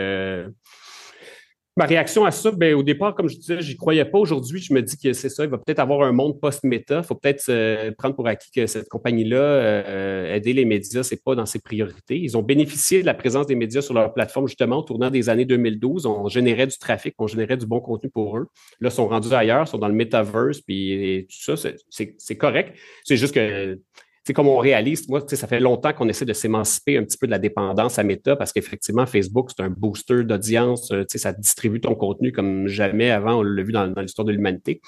Ma 1.77 1.85
réaction 1.85 2.25
à 2.25 2.31
ça, 2.31 2.49
ben, 2.49 2.73
au 2.73 2.81
départ, 2.81 3.13
comme 3.13 3.29
je 3.29 3.37
disais, 3.37 3.61
j'y 3.61 3.77
croyais 3.77 4.03
pas. 4.03 4.17
Aujourd'hui, 4.17 4.59
je 4.59 4.73
me 4.73 4.81
dis 4.81 4.97
que 4.97 5.13
c'est 5.13 5.29
ça. 5.29 5.43
Il 5.43 5.51
va 5.51 5.59
peut-être 5.59 5.77
avoir 5.77 6.01
un 6.01 6.11
monde 6.11 6.41
post-méta. 6.41 6.97
Il 6.97 7.03
faut 7.03 7.13
peut-être 7.13 7.91
prendre 7.97 8.15
pour 8.15 8.27
acquis 8.27 8.49
que 8.49 8.65
cette 8.65 8.89
compagnie-là, 8.89 9.37
euh, 9.37 10.35
aider 10.35 10.53
les 10.53 10.65
médias, 10.65 11.03
c'est 11.03 11.23
pas 11.23 11.35
dans 11.35 11.45
ses 11.45 11.59
priorités. 11.59 12.17
Ils 12.17 12.35
ont 12.35 12.41
bénéficié 12.41 13.01
de 13.01 13.05
la 13.05 13.13
présence 13.13 13.45
des 13.45 13.53
médias 13.53 13.83
sur 13.83 13.93
leur 13.93 14.11
plateforme, 14.11 14.47
justement, 14.47 14.79
au 14.79 14.81
tournant 14.81 15.11
des 15.11 15.29
années 15.29 15.45
2012. 15.45 16.07
On 16.07 16.27
générait 16.29 16.65
du 16.65 16.79
trafic, 16.79 17.13
on 17.19 17.27
générait 17.27 17.57
du 17.57 17.67
bon 17.67 17.79
contenu 17.79 18.09
pour 18.09 18.39
eux. 18.39 18.47
Là, 18.79 18.89
ils 18.89 18.91
sont 18.91 19.07
rendus 19.07 19.31
ailleurs, 19.31 19.67
sont 19.67 19.77
dans 19.77 19.87
le 19.87 19.93
metaverse, 19.93 20.61
puis 20.61 21.27
tout 21.29 21.55
ça, 21.55 21.69
c'est 21.89 22.37
correct. 22.37 22.75
C'est 23.03 23.17
juste 23.17 23.35
que 23.35 23.79
c'est 24.27 24.33
comme 24.33 24.49
on 24.49 24.57
réalise, 24.57 25.07
moi, 25.07 25.23
ça 25.25 25.47
fait 25.47 25.61
longtemps 25.61 25.93
qu'on 25.93 26.09
essaie 26.09 26.25
de 26.25 26.33
s'émanciper 26.33 26.97
un 26.97 27.05
petit 27.05 27.17
peu 27.17 27.27
de 27.27 27.31
la 27.31 27.39
dépendance 27.39 27.97
à 27.97 28.03
Meta 28.03 28.35
parce 28.35 28.51
qu'effectivement, 28.51 29.05
Facebook, 29.05 29.51
c'est 29.55 29.63
un 29.63 29.69
booster 29.69 30.25
d'audience. 30.25 30.91
Euh, 30.91 31.05
ça 31.07 31.31
distribue 31.31 31.79
ton 31.79 31.95
contenu 31.95 32.33
comme 32.33 32.67
jamais 32.67 33.09
avant, 33.09 33.39
on 33.39 33.41
l'a 33.41 33.63
vu 33.63 33.71
dans, 33.71 33.85
l'histoire 34.01 34.25
de 34.25 34.33
l'humanité. 34.33 34.81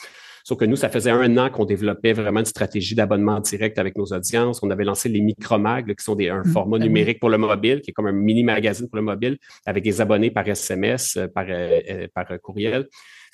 Sauf 0.43 0.57
que 0.57 0.65
nous, 0.65 0.75
ça 0.75 0.89
faisait 0.89 1.11
un 1.11 1.37
an 1.37 1.49
qu'on 1.49 1.63
développait 1.63 2.11
vraiment 2.11 2.41
une 2.41 2.45
stratégie 2.45 2.95
d'abonnement 2.95 3.39
direct 3.39 3.79
avec 3.79 3.97
nos 3.97 4.07
audiences. 4.07 4.61
On 4.61 4.71
avait 4.71 4.83
lancé 4.83 5.07
les 5.07 5.21
micromags, 5.21 5.95
qui 5.95 6.03
sont 6.03 6.15
des, 6.15 6.27
un 6.27 6.41
mmh, 6.41 6.51
format 6.51 6.77
ben 6.77 6.87
numérique 6.87 7.21
pour 7.21 7.29
le 7.29 7.37
mobile, 7.37 7.79
qui 7.79 7.91
est 7.91 7.93
comme 7.93 8.07
un 8.07 8.11
mini 8.11 8.43
magazine 8.43 8.89
pour 8.89 8.97
le 8.97 9.03
mobile, 9.03 9.37
avec 9.65 9.85
des 9.85 10.01
abonnés 10.01 10.31
par 10.31 10.45
SMS, 10.45 11.15
euh, 11.15 11.27
par, 11.33 11.45
euh, 11.47 12.07
par 12.13 12.27
courriel. 12.41 12.89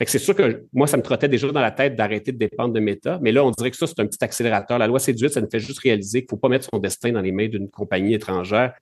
C'est 0.05 0.19
sûr 0.19 0.35
que 0.35 0.65
moi, 0.73 0.87
ça 0.87 0.97
me 0.97 1.01
trottait 1.01 1.29
déjà 1.29 1.49
dans 1.51 1.61
la 1.61 1.71
tête 1.71 1.95
d'arrêter 1.95 2.31
de 2.31 2.37
dépendre 2.37 2.73
de 2.73 2.79
Meta. 2.79 3.19
Mais 3.21 3.31
là, 3.31 3.45
on 3.45 3.51
dirait 3.51 3.71
que 3.71 3.77
ça, 3.77 3.87
c'est 3.87 3.99
un 3.99 4.05
petit 4.05 4.23
accélérateur. 4.23 4.77
La 4.77 4.87
loi 4.87 4.99
C18, 4.99 5.29
ça 5.29 5.41
nous 5.41 5.49
fait 5.49 5.59
juste 5.59 5.79
réaliser 5.79 6.21
qu'il 6.21 6.27
ne 6.27 6.29
faut 6.31 6.37
pas 6.37 6.49
mettre 6.49 6.67
son 6.71 6.79
destin 6.79 7.11
dans 7.11 7.21
les 7.21 7.31
mains 7.31 7.47
d'une 7.47 7.69
compagnie 7.69 8.13
étrangère 8.13 8.73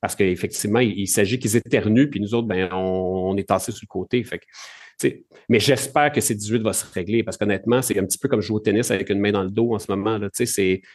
parce 0.00 0.14
qu'effectivement, 0.14 0.80
il, 0.80 1.08
s'agit 1.08 1.38
qu'ils 1.38 1.56
éternuent, 1.56 2.08
puis 2.08 2.20
nous 2.20 2.34
autres, 2.34 2.46
ben, 2.46 2.68
on, 2.72 3.36
est 3.36 3.48
tassés 3.48 3.72
sur 3.72 3.82
le 3.82 3.88
côté. 3.88 4.22
Fait 4.22 4.38
que, 4.38 4.44
mais 5.48 5.60
j'espère 5.60 6.12
que 6.12 6.20
ces 6.20 6.34
18 6.34 6.62
va 6.62 6.72
se 6.72 6.84
régler 6.92 7.22
parce 7.22 7.36
qu'honnêtement, 7.36 7.80
c'est 7.80 7.98
un 7.98 8.04
petit 8.04 8.18
peu 8.18 8.28
comme 8.28 8.40
jouer 8.40 8.56
au 8.56 8.60
tennis 8.60 8.90
avec 8.90 9.08
une 9.10 9.18
main 9.18 9.32
dans 9.32 9.42
le 9.42 9.50
dos 9.50 9.74
en 9.74 9.78
ce 9.78 9.90
moment. 9.90 10.18
Là, 10.18 10.28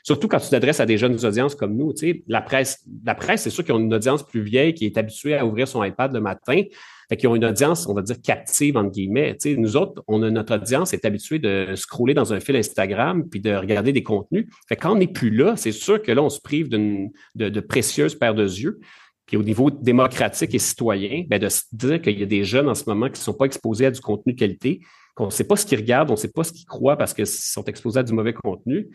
surtout 0.04 0.28
quand 0.28 0.40
tu 0.40 0.50
t'adresses 0.50 0.80
à 0.80 0.86
des 0.86 0.98
jeunes 0.98 1.26
audiences 1.26 1.56
comme 1.56 1.76
nous. 1.76 1.94
La 2.28 2.42
presse, 2.42 2.84
la 3.06 3.16
presse, 3.16 3.44
c'est 3.44 3.50
sûr 3.50 3.64
qu'ils 3.64 3.74
ont 3.74 3.80
une 3.80 3.94
audience 3.94 4.24
plus 4.24 4.42
vieille 4.42 4.74
qui 4.74 4.86
est 4.86 4.98
habituée 4.98 5.36
à 5.36 5.46
ouvrir 5.46 5.68
son 5.68 5.84
iPad 5.84 6.14
le 6.14 6.22
matin. 6.22 6.62
Fait 7.10 7.18
qu'ils 7.18 7.30
ont 7.30 7.36
une 7.36 7.46
audience, 7.46 7.88
on 7.88 7.94
va 7.94 8.02
dire, 8.02 8.22
captive, 8.22 8.78
entre 8.78 8.92
guillemets. 8.92 9.38
nous 9.58 9.76
autres, 9.76 10.04
on 10.08 10.24
a 10.24 10.30
notre 10.30 10.56
audience 10.56 10.94
est 10.94 11.06
habituée 11.06 11.40
de 11.40 11.76
scroller 11.76 12.14
dans 12.14 12.34
un 12.34 12.40
fil 12.40 12.56
Instagram 12.56 13.28
puis 13.30 13.40
de 13.40 13.54
regarder 13.54 13.92
des 13.92 14.04
contenus. 14.04 14.48
Fait 14.68 14.76
quand 14.76 14.94
on 14.94 14.98
n'est 14.98 15.08
plus 15.08 15.30
là, 15.30 15.56
c'est 15.56 15.72
sûr 15.72 16.02
que 16.02 16.12
là, 16.12 16.22
on 16.24 16.30
se 16.30 16.40
prive 16.40 16.70
de, 16.70 17.10
de 17.36 17.60
précieuses 17.60 18.16
paires 18.16 18.36
de 18.36 18.44
yeux. 18.44 18.80
Puis 19.26 19.38
au 19.38 19.44
niveau 19.44 19.72
démocratique 19.72 20.54
et 20.54 20.60
citoyen, 20.60 21.24
ben 21.28 21.40
de 21.40 21.50
se 21.50 21.64
dire 21.72 22.02
qu'il 22.02 22.20
y 22.20 22.24
a 22.24 22.26
des 22.26 22.44
jeunes 22.44 22.68
en 22.68 22.76
ce 22.76 22.84
moment 22.88 23.08
qui 23.08 23.14
ne 23.14 23.24
sont 23.24 23.34
pas 23.34 23.46
exposés 23.46 23.86
à 23.86 23.92
du 23.92 24.02
contenu 24.02 24.36
qualité, 24.36 24.82
qu'on 25.16 25.28
ne 25.28 25.32
sait 25.32 25.46
pas 25.46 25.56
ce 25.56 25.66
qu'ils 25.66 25.80
regardent, 25.80 26.10
on 26.10 26.14
ne 26.14 26.18
sait 26.18 26.32
pas 26.32 26.44
ce 26.44 26.52
qu'ils 26.52 26.66
croient 26.66 26.98
parce 26.98 27.14
qu'ils 27.14 27.28
sont 27.28 27.64
exposés 27.66 28.00
à 28.00 28.04
du 28.04 28.14
mauvais 28.14 28.34
contenu 28.34 28.90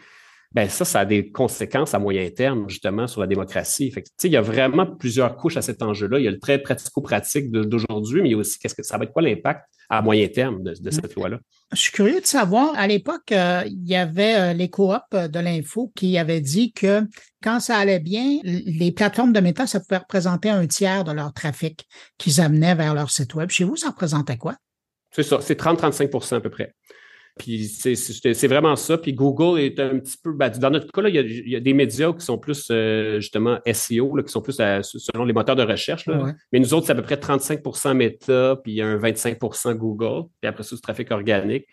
ben 0.52 0.69
ça, 0.69 0.85
ça 0.87 1.00
a 1.00 1.05
des 1.05 1.31
conséquences 1.31 1.93
à 1.93 1.99
moyen 1.99 2.28
terme, 2.31 2.69
justement, 2.69 3.07
sur 3.07 3.21
la 3.21 3.26
démocratie. 3.26 3.90
Fait 3.90 4.02
il 4.25 4.33
y 4.33 4.37
a 4.37 4.40
vraiment 4.40 4.87
plusieurs 4.87 5.37
couches 5.37 5.59
à 5.59 5.62
cet 5.62 5.83
enjeu-là. 5.83 6.19
Il 6.19 6.25
y 6.25 6.28
a 6.28 6.31
le 6.31 6.38
trait 6.38 6.59
pratico-pratique 6.59 7.50
d'aujourd'hui, 7.50 8.23
mais 8.23 8.28
il 8.28 8.33
y 8.33 8.35
a 8.35 8.38
aussi 8.38 8.59
qu'est-ce 8.59 8.75
que 8.75 8.83
ça 8.83 8.97
va 8.97 9.05
être 9.05 9.12
quoi 9.12 9.21
l'impact 9.21 9.64
à 9.90 10.00
moyen 10.00 10.26
terme 10.28 10.62
de, 10.62 10.90
cette 10.90 11.14
loi-là? 11.14 11.38
Je 11.73 11.81
suis 11.81 11.93
curieux 11.93 12.21
de 12.21 12.26
savoir, 12.26 12.73
à 12.76 12.87
l'époque, 12.87 13.31
euh, 13.33 13.62
il 13.67 13.87
y 13.87 13.95
avait 13.95 14.37
euh, 14.37 14.52
les 14.55 14.71
coops 14.71 15.12
de 15.12 15.38
l'info 15.38 15.93
qui 15.95 16.17
avaient 16.17 16.40
dit 16.40 16.73
que 16.73 17.02
quand 17.43 17.61
ça 17.61 17.76
allait 17.76 18.00
bien, 18.00 18.38
les 18.43 18.93
plateformes 18.93 19.35
de 19.35 19.40
méta, 19.40 19.67
ça 19.67 19.81
pouvait 19.81 19.99
représenter 19.99 20.49
un 20.49 20.67
tiers 20.67 21.05
de 21.05 21.12
leur 21.12 21.33
trafic 21.35 21.87
qu'ils 22.17 22.40
amenaient 22.40 22.75
vers 22.75 22.95
leur 22.95 23.11
site 23.11 23.35
web. 23.35 23.50
Chez 23.50 23.64
vous, 23.64 23.76
ça 23.76 23.90
représentait 23.90 24.38
quoi? 24.38 24.57
C'est 25.11 25.23
ça, 25.23 25.40
c'est 25.40 25.59
30-35% 25.59 26.37
à 26.37 26.40
peu 26.40 26.50
près. 26.50 26.75
Puis 27.38 27.66
c'est 27.68 28.47
vraiment 28.49 28.76
ça. 28.76 28.99
Puis 28.99 29.12
Google 29.12 29.61
est 29.61 29.78
un 29.80 29.99
petit 29.99 30.16
peu. 30.23 30.33
Ben, 30.33 30.50
dans 30.50 30.71
notre 30.71 30.92
cas, 30.92 31.02
là, 31.02 31.09
il, 31.09 31.49
y 31.49 31.57
a, 31.57 31.61
des 31.61 31.73
médias 31.73 32.12
qui 32.12 32.25
sont 32.25 32.38
plus 32.38 32.68
euh, 32.71 33.21
justement 33.21 33.59
SEO, 33.73 34.16
là, 34.16 34.23
qui 34.23 34.33
sont 34.33 34.42
plus 34.42 34.57
selon 34.57 35.25
les 35.25 35.33
moteurs 35.33 35.57
de 35.57 35.62
recherche. 35.62 36.07
Là. 36.07 36.33
Mais 36.52 36.59
nous 36.59 36.75
autres, 36.75 36.87
c'est 36.87 36.92
à 36.92 36.97
peu 36.97 37.02
près 37.02 37.16
35% 37.16 37.95
Meta, 37.95 38.57
puis 38.62 38.83
un 38.83 38.99
25% 38.99 39.75
Google, 39.75 40.28
puis 40.40 40.49
après 40.49 40.62
ça, 40.62 40.75
du 40.76 40.83
trafic 40.83 41.11
organique 41.11 41.66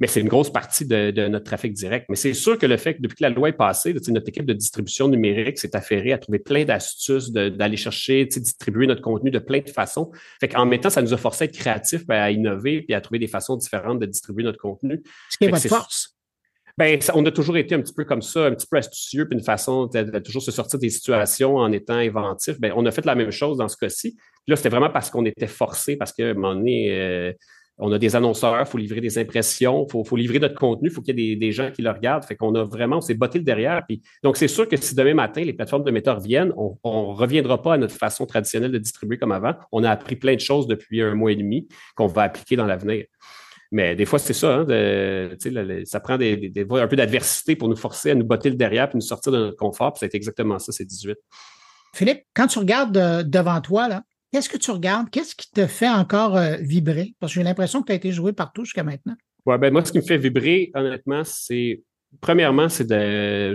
mais 0.00 0.06
c'est 0.06 0.20
une 0.20 0.28
grosse 0.28 0.50
partie 0.50 0.86
de, 0.86 1.28
notre 1.28 1.44
trafic 1.44 1.72
direct. 1.72 2.06
Mais 2.08 2.16
c'est 2.16 2.34
sûr 2.34 2.58
que 2.58 2.66
le 2.66 2.76
fait 2.76 2.94
que 2.94 3.02
depuis 3.02 3.16
que 3.16 3.22
la 3.22 3.30
loi 3.30 3.48
est 3.48 3.52
passée, 3.52 3.94
notre 4.08 4.28
équipe 4.28 4.46
de 4.46 4.52
distribution 4.52 5.08
numérique 5.08 5.58
s'est 5.58 5.74
affairée 5.76 6.12
à 6.12 6.18
trouver 6.18 6.38
plein 6.38 6.64
d'astuces 6.64 7.30
d'aller 7.32 7.76
chercher, 7.76 8.26
distribuer 8.26 8.86
notre 8.86 9.02
contenu 9.02 9.30
de 9.30 9.38
plein 9.38 9.60
de 9.60 9.70
façons. 9.70 10.10
Fait 10.40 10.48
qu'en 10.48 10.66
même 10.66 10.80
temps, 10.80 10.90
ça 10.90 11.02
nous 11.02 11.12
a 11.12 11.16
forcé 11.16 11.44
à 11.44 11.46
être 11.46 11.56
créatifs, 11.56 12.06
ben, 12.06 12.20
à 12.20 12.30
innover, 12.30 12.82
puis 12.82 12.94
à 12.94 13.00
trouver 13.00 13.18
des 13.18 13.26
façons 13.28 13.56
différentes 13.56 14.00
de 14.00 14.06
distribuer 14.06 14.44
notre 14.44 14.58
contenu. 14.58 15.02
Ce 15.30 15.38
qui 15.38 15.44
est 15.44 15.48
votre 15.48 15.68
force. 15.68 16.16
Ben, 16.78 16.98
on 17.14 17.24
a 17.26 17.30
toujours 17.30 17.58
été 17.58 17.74
un 17.74 17.82
petit 17.82 17.92
peu 17.92 18.04
comme 18.04 18.22
ça, 18.22 18.46
un 18.46 18.54
petit 18.54 18.66
peu 18.66 18.78
astucieux, 18.78 19.28
puis 19.28 19.38
une 19.38 19.44
façon 19.44 19.86
de, 19.86 20.18
toujours 20.20 20.42
se 20.42 20.50
sortir 20.50 20.78
des 20.78 20.88
situations 20.88 21.56
en 21.56 21.70
étant 21.70 21.96
inventif. 21.96 22.58
Ben, 22.58 22.72
on 22.74 22.86
a 22.86 22.90
fait 22.90 23.04
la 23.04 23.14
même 23.14 23.30
chose 23.30 23.58
dans 23.58 23.68
ce 23.68 23.76
cas-ci. 23.76 24.16
Là, 24.46 24.56
c'était 24.56 24.70
vraiment 24.70 24.90
parce 24.90 25.10
qu'on 25.10 25.24
était 25.26 25.46
forcé, 25.46 25.96
parce 25.96 26.12
qu'à 26.12 26.30
un 26.30 26.34
moment 26.34 26.54
donné, 26.54 26.90
euh, 26.98 27.32
on 27.84 27.90
a 27.90 27.98
des 27.98 28.14
annonceurs, 28.14 28.60
il 28.60 28.66
faut 28.66 28.78
livrer 28.78 29.00
des 29.00 29.18
impressions, 29.18 29.86
il 29.92 30.04
faut, 30.06 30.16
livrer 30.16 30.38
notre 30.38 30.54
contenu, 30.54 30.88
il 30.88 30.94
faut 30.94 31.02
qu'il 31.02 31.18
y 31.18 31.32
ait 31.32 31.36
des, 31.36 31.52
gens 31.52 31.72
qui 31.72 31.82
le 31.82 31.90
regardent. 31.90 32.24
Fait 32.24 32.36
qu'on 32.36 32.54
a 32.54 32.62
vraiment, 32.62 32.98
on 32.98 33.00
s'est 33.00 33.14
botté 33.14 33.38
le 33.38 33.44
derrière. 33.44 33.82
Puis, 33.88 34.02
donc, 34.22 34.36
c'est 34.36 34.46
sûr 34.46 34.68
que 34.68 34.76
si 34.76 34.94
demain 34.94 35.14
matin, 35.14 35.42
les 35.42 35.52
plateformes 35.52 35.82
de 35.82 35.90
méta 35.90 36.14
reviennent, 36.14 36.52
on 36.56 36.78
ne 36.84 37.14
reviendra 37.14 37.60
pas 37.60 37.74
à 37.74 37.78
notre 37.78 37.94
façon 37.94 38.24
traditionnelle 38.24 38.70
de 38.70 38.78
distribuer 38.78 39.18
comme 39.18 39.32
avant. 39.32 39.54
On 39.72 39.82
a 39.82 39.90
appris 39.90 40.14
plein 40.14 40.34
de 40.34 40.40
choses 40.40 40.68
depuis 40.68 41.02
un 41.02 41.14
mois 41.14 41.32
et 41.32 41.36
demi 41.36 41.66
qu'on 41.96 42.06
va 42.06 42.22
appliquer 42.22 42.54
dans 42.54 42.66
l'avenir. 42.66 43.04
Mais 43.72 43.96
des 43.96 44.04
fois, 44.04 44.20
c'est 44.20 44.32
ça, 44.32 44.64
hein, 44.68 45.28
ça 45.84 45.98
prend 45.98 46.14
un 46.14 46.86
peu 46.86 46.96
d'adversité 46.96 47.56
pour 47.56 47.68
nous 47.68 47.76
forcer 47.76 48.12
à 48.12 48.14
nous 48.14 48.24
botter 48.24 48.50
le 48.50 48.56
derrière 48.56 48.88
puis 48.88 48.96
nous 48.96 49.02
sortir 49.04 49.32
de 49.32 49.38
notre 49.38 49.56
confort. 49.56 49.92
Puis 49.94 50.00
c'est 50.00 50.14
exactement 50.14 50.60
ça, 50.60 50.70
c'est 50.70 50.84
18. 50.84 51.16
Philippe, 51.94 52.22
quand 52.34 52.46
tu 52.46 52.58
regardes 52.58 52.96
euh, 52.96 53.22
devant 53.22 53.60
toi, 53.60 53.88
là, 53.88 54.02
Qu'est-ce 54.32 54.48
que 54.48 54.56
tu 54.56 54.70
regardes? 54.70 55.10
Qu'est-ce 55.10 55.36
qui 55.36 55.50
te 55.50 55.66
fait 55.66 55.88
encore 55.88 56.36
euh, 56.38 56.56
vibrer? 56.56 57.14
Parce 57.20 57.32
que 57.32 57.40
j'ai 57.40 57.44
l'impression 57.44 57.82
que 57.82 57.86
tu 57.86 57.92
as 57.92 57.96
été 57.96 58.12
joué 58.12 58.32
partout 58.32 58.64
jusqu'à 58.64 58.82
maintenant. 58.82 59.14
Ouais, 59.44 59.58
ben 59.58 59.70
moi, 59.70 59.84
ce 59.84 59.92
qui 59.92 59.98
me 59.98 60.02
fait 60.02 60.16
vibrer, 60.16 60.70
honnêtement, 60.74 61.22
c'est 61.24 61.82
premièrement, 62.20 62.70
c'est 62.70 62.86
de. 62.86 63.52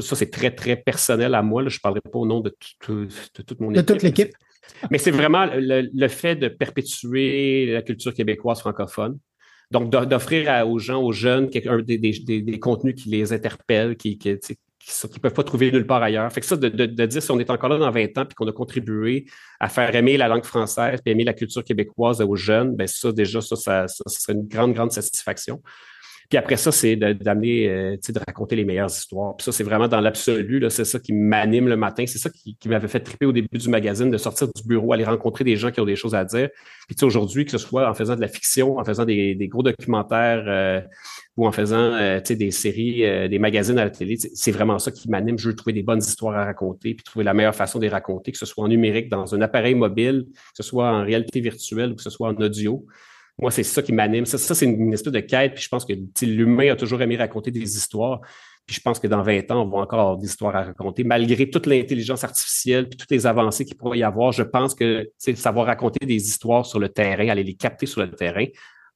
Ça, 0.00 0.14
c'est 0.14 0.30
très, 0.30 0.54
très 0.54 0.76
personnel 0.76 1.34
à 1.34 1.42
moi. 1.42 1.62
Je 1.66 1.76
ne 1.76 1.80
parlerai 1.80 2.02
pas 2.02 2.18
au 2.18 2.26
nom 2.26 2.40
de, 2.40 2.54
tout, 2.78 3.08
toute 3.32 3.60
mon 3.60 3.72
équipe. 3.72 3.86
De 3.86 3.92
toute 3.92 4.02
l'équipe. 4.02 4.32
Mais 4.92 4.98
c'est 4.98 5.10
vraiment 5.10 5.46
le, 5.52 6.08
fait 6.08 6.36
de 6.36 6.46
perpétuer 6.46 7.66
la 7.66 7.82
culture 7.82 8.14
québécoise 8.14 8.60
francophone. 8.60 9.18
Donc, 9.72 9.90
d'offrir 9.90 10.68
aux 10.68 10.78
gens, 10.78 11.02
aux 11.02 11.12
jeunes, 11.12 11.48
des, 11.48 11.98
des, 11.98 12.58
contenus 12.60 12.94
qui 12.94 13.08
les 13.08 13.32
interpellent, 13.32 13.96
qui, 13.96 14.18
qui, 14.18 14.38
qui 14.84 15.06
ne 15.06 15.18
peuvent 15.18 15.34
pas 15.34 15.44
trouver 15.44 15.70
nulle 15.70 15.86
part 15.86 16.02
ailleurs. 16.02 16.30
Fait 16.32 16.40
que 16.40 16.46
ça, 16.46 16.56
de, 16.56 16.68
dire 16.86 17.22
si 17.22 17.30
on 17.30 17.38
est 17.38 17.50
encore 17.50 17.70
là 17.70 17.78
dans 17.78 17.90
20 17.90 18.18
ans 18.18 18.24
puis 18.26 18.34
qu'on 18.34 18.48
a 18.48 18.52
contribué 18.52 19.26
à 19.60 19.68
faire 19.68 19.94
aimer 19.94 20.16
la 20.16 20.28
langue 20.28 20.44
française 20.44 21.00
puis 21.02 21.12
aimer 21.12 21.24
la 21.24 21.34
culture 21.34 21.62
québécoise 21.62 22.20
aux 22.20 22.36
jeunes, 22.36 22.74
ben 22.74 22.86
ça, 22.86 23.12
déjà, 23.12 23.40
ça, 23.40 23.56
ça, 23.56 23.86
ça, 23.86 24.02
serait 24.06 24.32
une 24.32 24.48
grande, 24.48 24.74
grande 24.74 24.92
satisfaction. 24.92 25.62
Puis 26.32 26.38
après 26.38 26.56
ça, 26.56 26.72
c'est 26.72 26.96
d'amener, 26.96 27.68
euh, 27.68 27.96
de 28.08 28.18
raconter 28.26 28.56
les 28.56 28.64
meilleures 28.64 28.88
histoires. 28.88 29.36
Puis 29.36 29.44
ça, 29.44 29.52
c'est 29.52 29.64
vraiment 29.64 29.86
dans 29.86 30.00
l'absolu, 30.00 30.64
c'est 30.70 30.86
ça 30.86 30.98
qui 30.98 31.12
m'anime 31.12 31.68
le 31.68 31.76
matin. 31.76 32.06
C'est 32.06 32.16
ça 32.16 32.30
qui, 32.30 32.56
m'avait 32.70 32.88
fait 32.88 33.00
triper 33.00 33.26
au 33.26 33.32
début 33.32 33.58
du 33.58 33.68
magazine, 33.68 34.10
de 34.10 34.16
sortir 34.16 34.48
du 34.48 34.62
bureau, 34.66 34.94
aller 34.94 35.04
rencontrer 35.04 35.44
des 35.44 35.56
gens 35.56 35.70
qui 35.70 35.80
ont 35.80 35.84
des 35.84 35.94
choses 35.94 36.14
à 36.14 36.24
dire. 36.24 36.48
Puis 36.88 36.96
aujourd'hui, 37.02 37.44
que 37.44 37.50
ce 37.50 37.58
soit 37.58 37.86
en 37.86 37.92
faisant 37.92 38.16
de 38.16 38.22
la 38.22 38.28
fiction, 38.28 38.78
en 38.78 38.84
faisant 38.86 39.04
des, 39.04 39.36
gros 39.50 39.62
documentaires 39.62 40.44
euh, 40.46 40.80
ou 41.36 41.46
en 41.46 41.52
faisant 41.52 41.92
euh, 42.00 42.18
des 42.26 42.50
séries, 42.50 43.28
des 43.28 43.38
magazines 43.38 43.78
à 43.78 43.84
la 43.84 43.90
télé, 43.90 44.16
c'est 44.16 44.52
vraiment 44.52 44.78
ça 44.78 44.90
qui 44.90 45.10
m'anime. 45.10 45.38
Je 45.38 45.50
veux 45.50 45.54
trouver 45.54 45.74
des 45.74 45.82
bonnes 45.82 46.00
histoires 46.00 46.34
à 46.34 46.46
raconter, 46.46 46.94
puis 46.94 47.04
trouver 47.04 47.26
la 47.26 47.34
meilleure 47.34 47.54
façon 47.54 47.78
de 47.78 47.84
les 47.84 47.90
raconter, 47.90 48.32
que 48.32 48.38
ce 48.38 48.46
soit 48.46 48.64
en 48.64 48.68
numérique, 48.68 49.10
dans 49.10 49.34
un 49.34 49.42
appareil 49.42 49.74
mobile, 49.74 50.28
que 50.32 50.40
ce 50.54 50.62
soit 50.62 50.90
en 50.90 51.04
réalité 51.04 51.40
virtuelle 51.40 51.92
ou 51.92 51.96
que 51.96 52.02
ce 52.02 52.08
soit 52.08 52.30
en 52.30 52.36
audio 52.36 52.86
moi, 53.38 53.50
c'est 53.50 53.62
ça 53.62 53.82
qui 53.82 53.92
m'anime. 53.92 54.26
Ça, 54.26 54.38
c'est 54.38 54.66
une, 54.66 54.92
espèce 54.92 55.12
de 55.12 55.20
quête. 55.20 55.54
Puis 55.54 55.64
je 55.64 55.68
pense 55.68 55.84
que 55.84 55.92
l'humain 56.22 56.72
a 56.72 56.76
toujours 56.76 57.00
aimé 57.02 57.16
raconter 57.16 57.50
des 57.50 57.76
histoires. 57.76 58.20
Puis 58.66 58.76
je 58.76 58.80
pense 58.80 59.00
que 59.00 59.08
dans 59.08 59.22
20 59.22 59.50
ans, 59.50 59.62
on 59.62 59.68
va 59.68 59.78
encore 59.78 60.00
avoir 60.00 60.16
des 60.18 60.26
histoires 60.26 60.54
à 60.54 60.64
raconter. 60.64 61.02
Malgré 61.02 61.50
toute 61.50 61.66
l'intelligence 61.66 62.22
artificielle 62.22 62.88
puis 62.88 62.96
toutes 62.96 63.10
les 63.10 63.26
avancées 63.26 63.64
qu'il 63.64 63.76
pourrait 63.76 63.98
y 63.98 64.04
avoir, 64.04 64.32
je 64.32 64.44
pense 64.44 64.74
que 64.74 65.10
savoir 65.34 65.66
raconter 65.66 66.06
des 66.06 66.14
histoires 66.14 66.64
sur 66.64 66.78
le 66.78 66.88
terrain, 66.88 67.28
aller 67.28 67.42
les 67.42 67.54
capter 67.54 67.86
sur 67.86 68.02
le 68.02 68.10
terrain, 68.12 68.44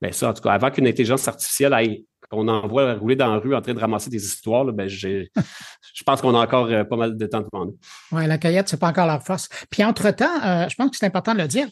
bien 0.00 0.12
ça, 0.12 0.30
en 0.30 0.34
tout 0.34 0.42
cas, 0.42 0.50
avant 0.50 0.70
qu'une 0.70 0.86
intelligence 0.86 1.26
artificielle 1.26 1.72
aille 1.72 2.04
qu'on 2.28 2.48
envoie 2.48 2.94
rouler 2.94 3.16
dans 3.16 3.32
la 3.32 3.38
rue 3.38 3.54
en 3.54 3.60
train 3.60 3.74
de 3.74 3.80
ramasser 3.80 4.10
des 4.10 4.24
histoires, 4.24 4.64
ben 4.66 4.88
je 4.88 5.28
pense 6.04 6.20
qu'on 6.20 6.34
a 6.34 6.38
encore 6.38 6.66
euh, 6.66 6.84
pas 6.84 6.96
mal 6.96 7.16
de 7.16 7.26
temps 7.26 7.42
devant 7.42 7.66
nous. 7.66 7.78
Oui, 8.12 8.26
la 8.26 8.38
cueillette, 8.38 8.68
c'est 8.68 8.80
pas 8.80 8.88
encore 8.88 9.06
leur 9.06 9.22
force. 9.22 9.48
Puis 9.70 9.84
entre-temps, 9.84 10.42
euh, 10.44 10.68
je 10.68 10.74
pense 10.74 10.90
que 10.90 10.96
c'est 10.96 11.06
important 11.06 11.34
de 11.34 11.40
le 11.40 11.48
dire, 11.48 11.68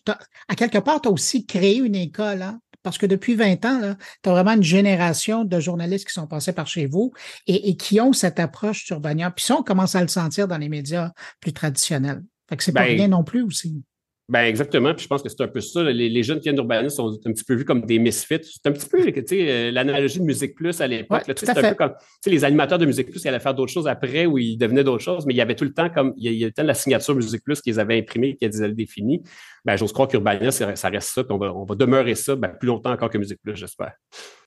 à 0.49 0.55
quelque 0.55 0.79
part, 0.79 1.01
tu 1.01 1.09
as 1.09 1.13
aussi 1.13 1.47
créé 1.47 1.79
une 1.79 1.95
école, 1.95 2.43
hein? 2.43 2.61
parce 2.85 2.99
que 2.99 3.07
depuis 3.07 3.35
20 3.35 3.65
ans, 3.65 3.97
tu 4.23 4.29
as 4.29 4.33
vraiment 4.33 4.53
une 4.53 4.63
génération 4.63 5.45
de 5.45 5.59
journalistes 5.59 6.07
qui 6.07 6.13
sont 6.13 6.27
passés 6.27 6.53
par 6.53 6.67
chez 6.67 6.87
vous 6.87 7.13
et, 7.47 7.77
qui 7.77 8.01
ont 8.01 8.13
cette 8.13 8.39
approche 8.39 8.89
Urbania. 8.91 9.31
Puis 9.31 9.47
ça, 9.47 9.57
on 9.57 9.63
commence 9.63 9.95
à 9.97 10.03
le 10.03 10.09
sentir 10.09 10.47
dans 10.47 10.59
les 10.59 10.69
médias 10.69 11.11
plus 11.41 11.53
traditionnels. 11.53 12.23
Fait 12.49 12.57
que 12.57 12.63
c'est 12.63 12.73
pas 12.73 12.85
ben, 12.85 12.97
rien 12.97 13.09
non 13.09 13.25
plus 13.25 13.43
aussi. 13.43 13.83
Ben 14.27 14.45
exactement. 14.45 14.95
Puis 14.95 15.05
je 15.05 15.09
pense 15.09 15.23
que 15.23 15.29
c'est 15.29 15.43
un 15.43 15.49
peu 15.49 15.61
ça. 15.61 15.83
Les, 15.83 16.23
jeunes 16.23 16.39
qui 16.39 16.45
viennent 16.45 16.55
d'urbanisme 16.55 16.97
sont 16.97 17.21
un 17.27 17.33
petit 17.33 17.45
peu 17.45 17.55
vus 17.55 17.67
comme 17.67 17.85
des 17.85 17.99
misfits. 17.99 18.41
C'est 18.43 18.67
un 18.67 18.73
petit 18.73 18.89
peu 18.89 18.99
euh, 18.99 19.71
l'analogie 19.71 20.19
de 20.19 20.25
Musique 20.25 20.55
Plus 20.55 20.81
à 20.81 20.87
l'époque. 20.87 21.25
c'est 21.27 21.51
un 21.51 21.71
peu 21.71 21.75
comme 21.75 21.93
les 22.25 22.43
animateurs 22.43 22.79
de 22.79 22.87
Musique 22.87 23.11
Plus, 23.11 23.23
ils 23.23 23.29
allaient 23.29 23.39
faire 23.39 23.55
d'autres 23.55 23.73
choses 23.73 23.87
après 23.87 24.25
ou 24.25 24.39
ils 24.39 24.57
devenaient 24.57 24.85
d'autres 24.85 25.05
choses, 25.05 25.27
mais 25.27 25.35
il 25.35 25.37
y 25.37 25.43
avait 25.43 25.55
tout 25.55 25.65
le 25.65 25.75
temps 25.75 25.91
comme 25.91 26.15
il 26.17 26.33
y, 26.33 26.43
a, 26.43 26.47
le 26.47 26.53
temps 26.53 26.63
de 26.63 26.69
la 26.69 26.75
signature 26.75 27.15
Musique 27.15 27.45
Plus 27.45 27.61
qu'ils 27.61 27.79
avaient 27.79 27.99
imprimée, 27.99 28.37
qu'ils 28.37 28.63
avaient 28.63 28.73
définie. 28.73 29.23
Ben, 29.63 29.77
j'ose 29.77 29.93
croire 29.93 30.09
qu'Urbania, 30.09 30.51
ça 30.51 30.89
reste 30.89 31.11
ça, 31.11 31.23
puis 31.23 31.33
on 31.33 31.39
va, 31.39 31.53
on 31.55 31.65
va 31.65 31.75
demeurer 31.75 32.15
ça 32.15 32.35
ben, 32.35 32.49
plus 32.49 32.69
longtemps 32.69 32.93
encore 32.93 33.11
que 33.11 33.19
Musique 33.19 33.41
Plus, 33.43 33.57
j'espère. 33.57 33.93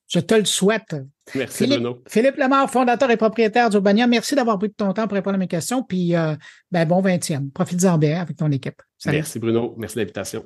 Je 0.08 0.20
te 0.20 0.34
le 0.34 0.46
souhaite. 0.46 0.96
Merci, 1.36 1.58
Philippe, 1.58 1.82
Bruno. 1.82 2.04
Philippe 2.08 2.38
Lemar, 2.38 2.70
fondateur 2.70 3.12
et 3.12 3.18
propriétaire 3.18 3.70
d'Urbania, 3.70 4.08
merci 4.08 4.36
d'avoir 4.36 4.58
pris 4.58 4.70
de 4.70 4.74
ton 4.74 4.94
temps 4.94 5.08
pour 5.08 5.16
répondre 5.16 5.36
à 5.36 5.40
mes 5.40 5.48
questions. 5.48 5.84
Puis, 5.84 6.16
euh, 6.16 6.36
ben, 6.72 6.88
bon 6.88 7.02
20e. 7.02 7.52
Profite-en 7.52 7.98
bien 7.98 8.22
avec 8.22 8.38
ton 8.38 8.52
équipe. 8.52 8.82
Merci, 9.06 9.40
Bruno. 9.40 9.76
Merci 9.78 9.96
de 9.96 10.02
l'invitation. 10.02 10.46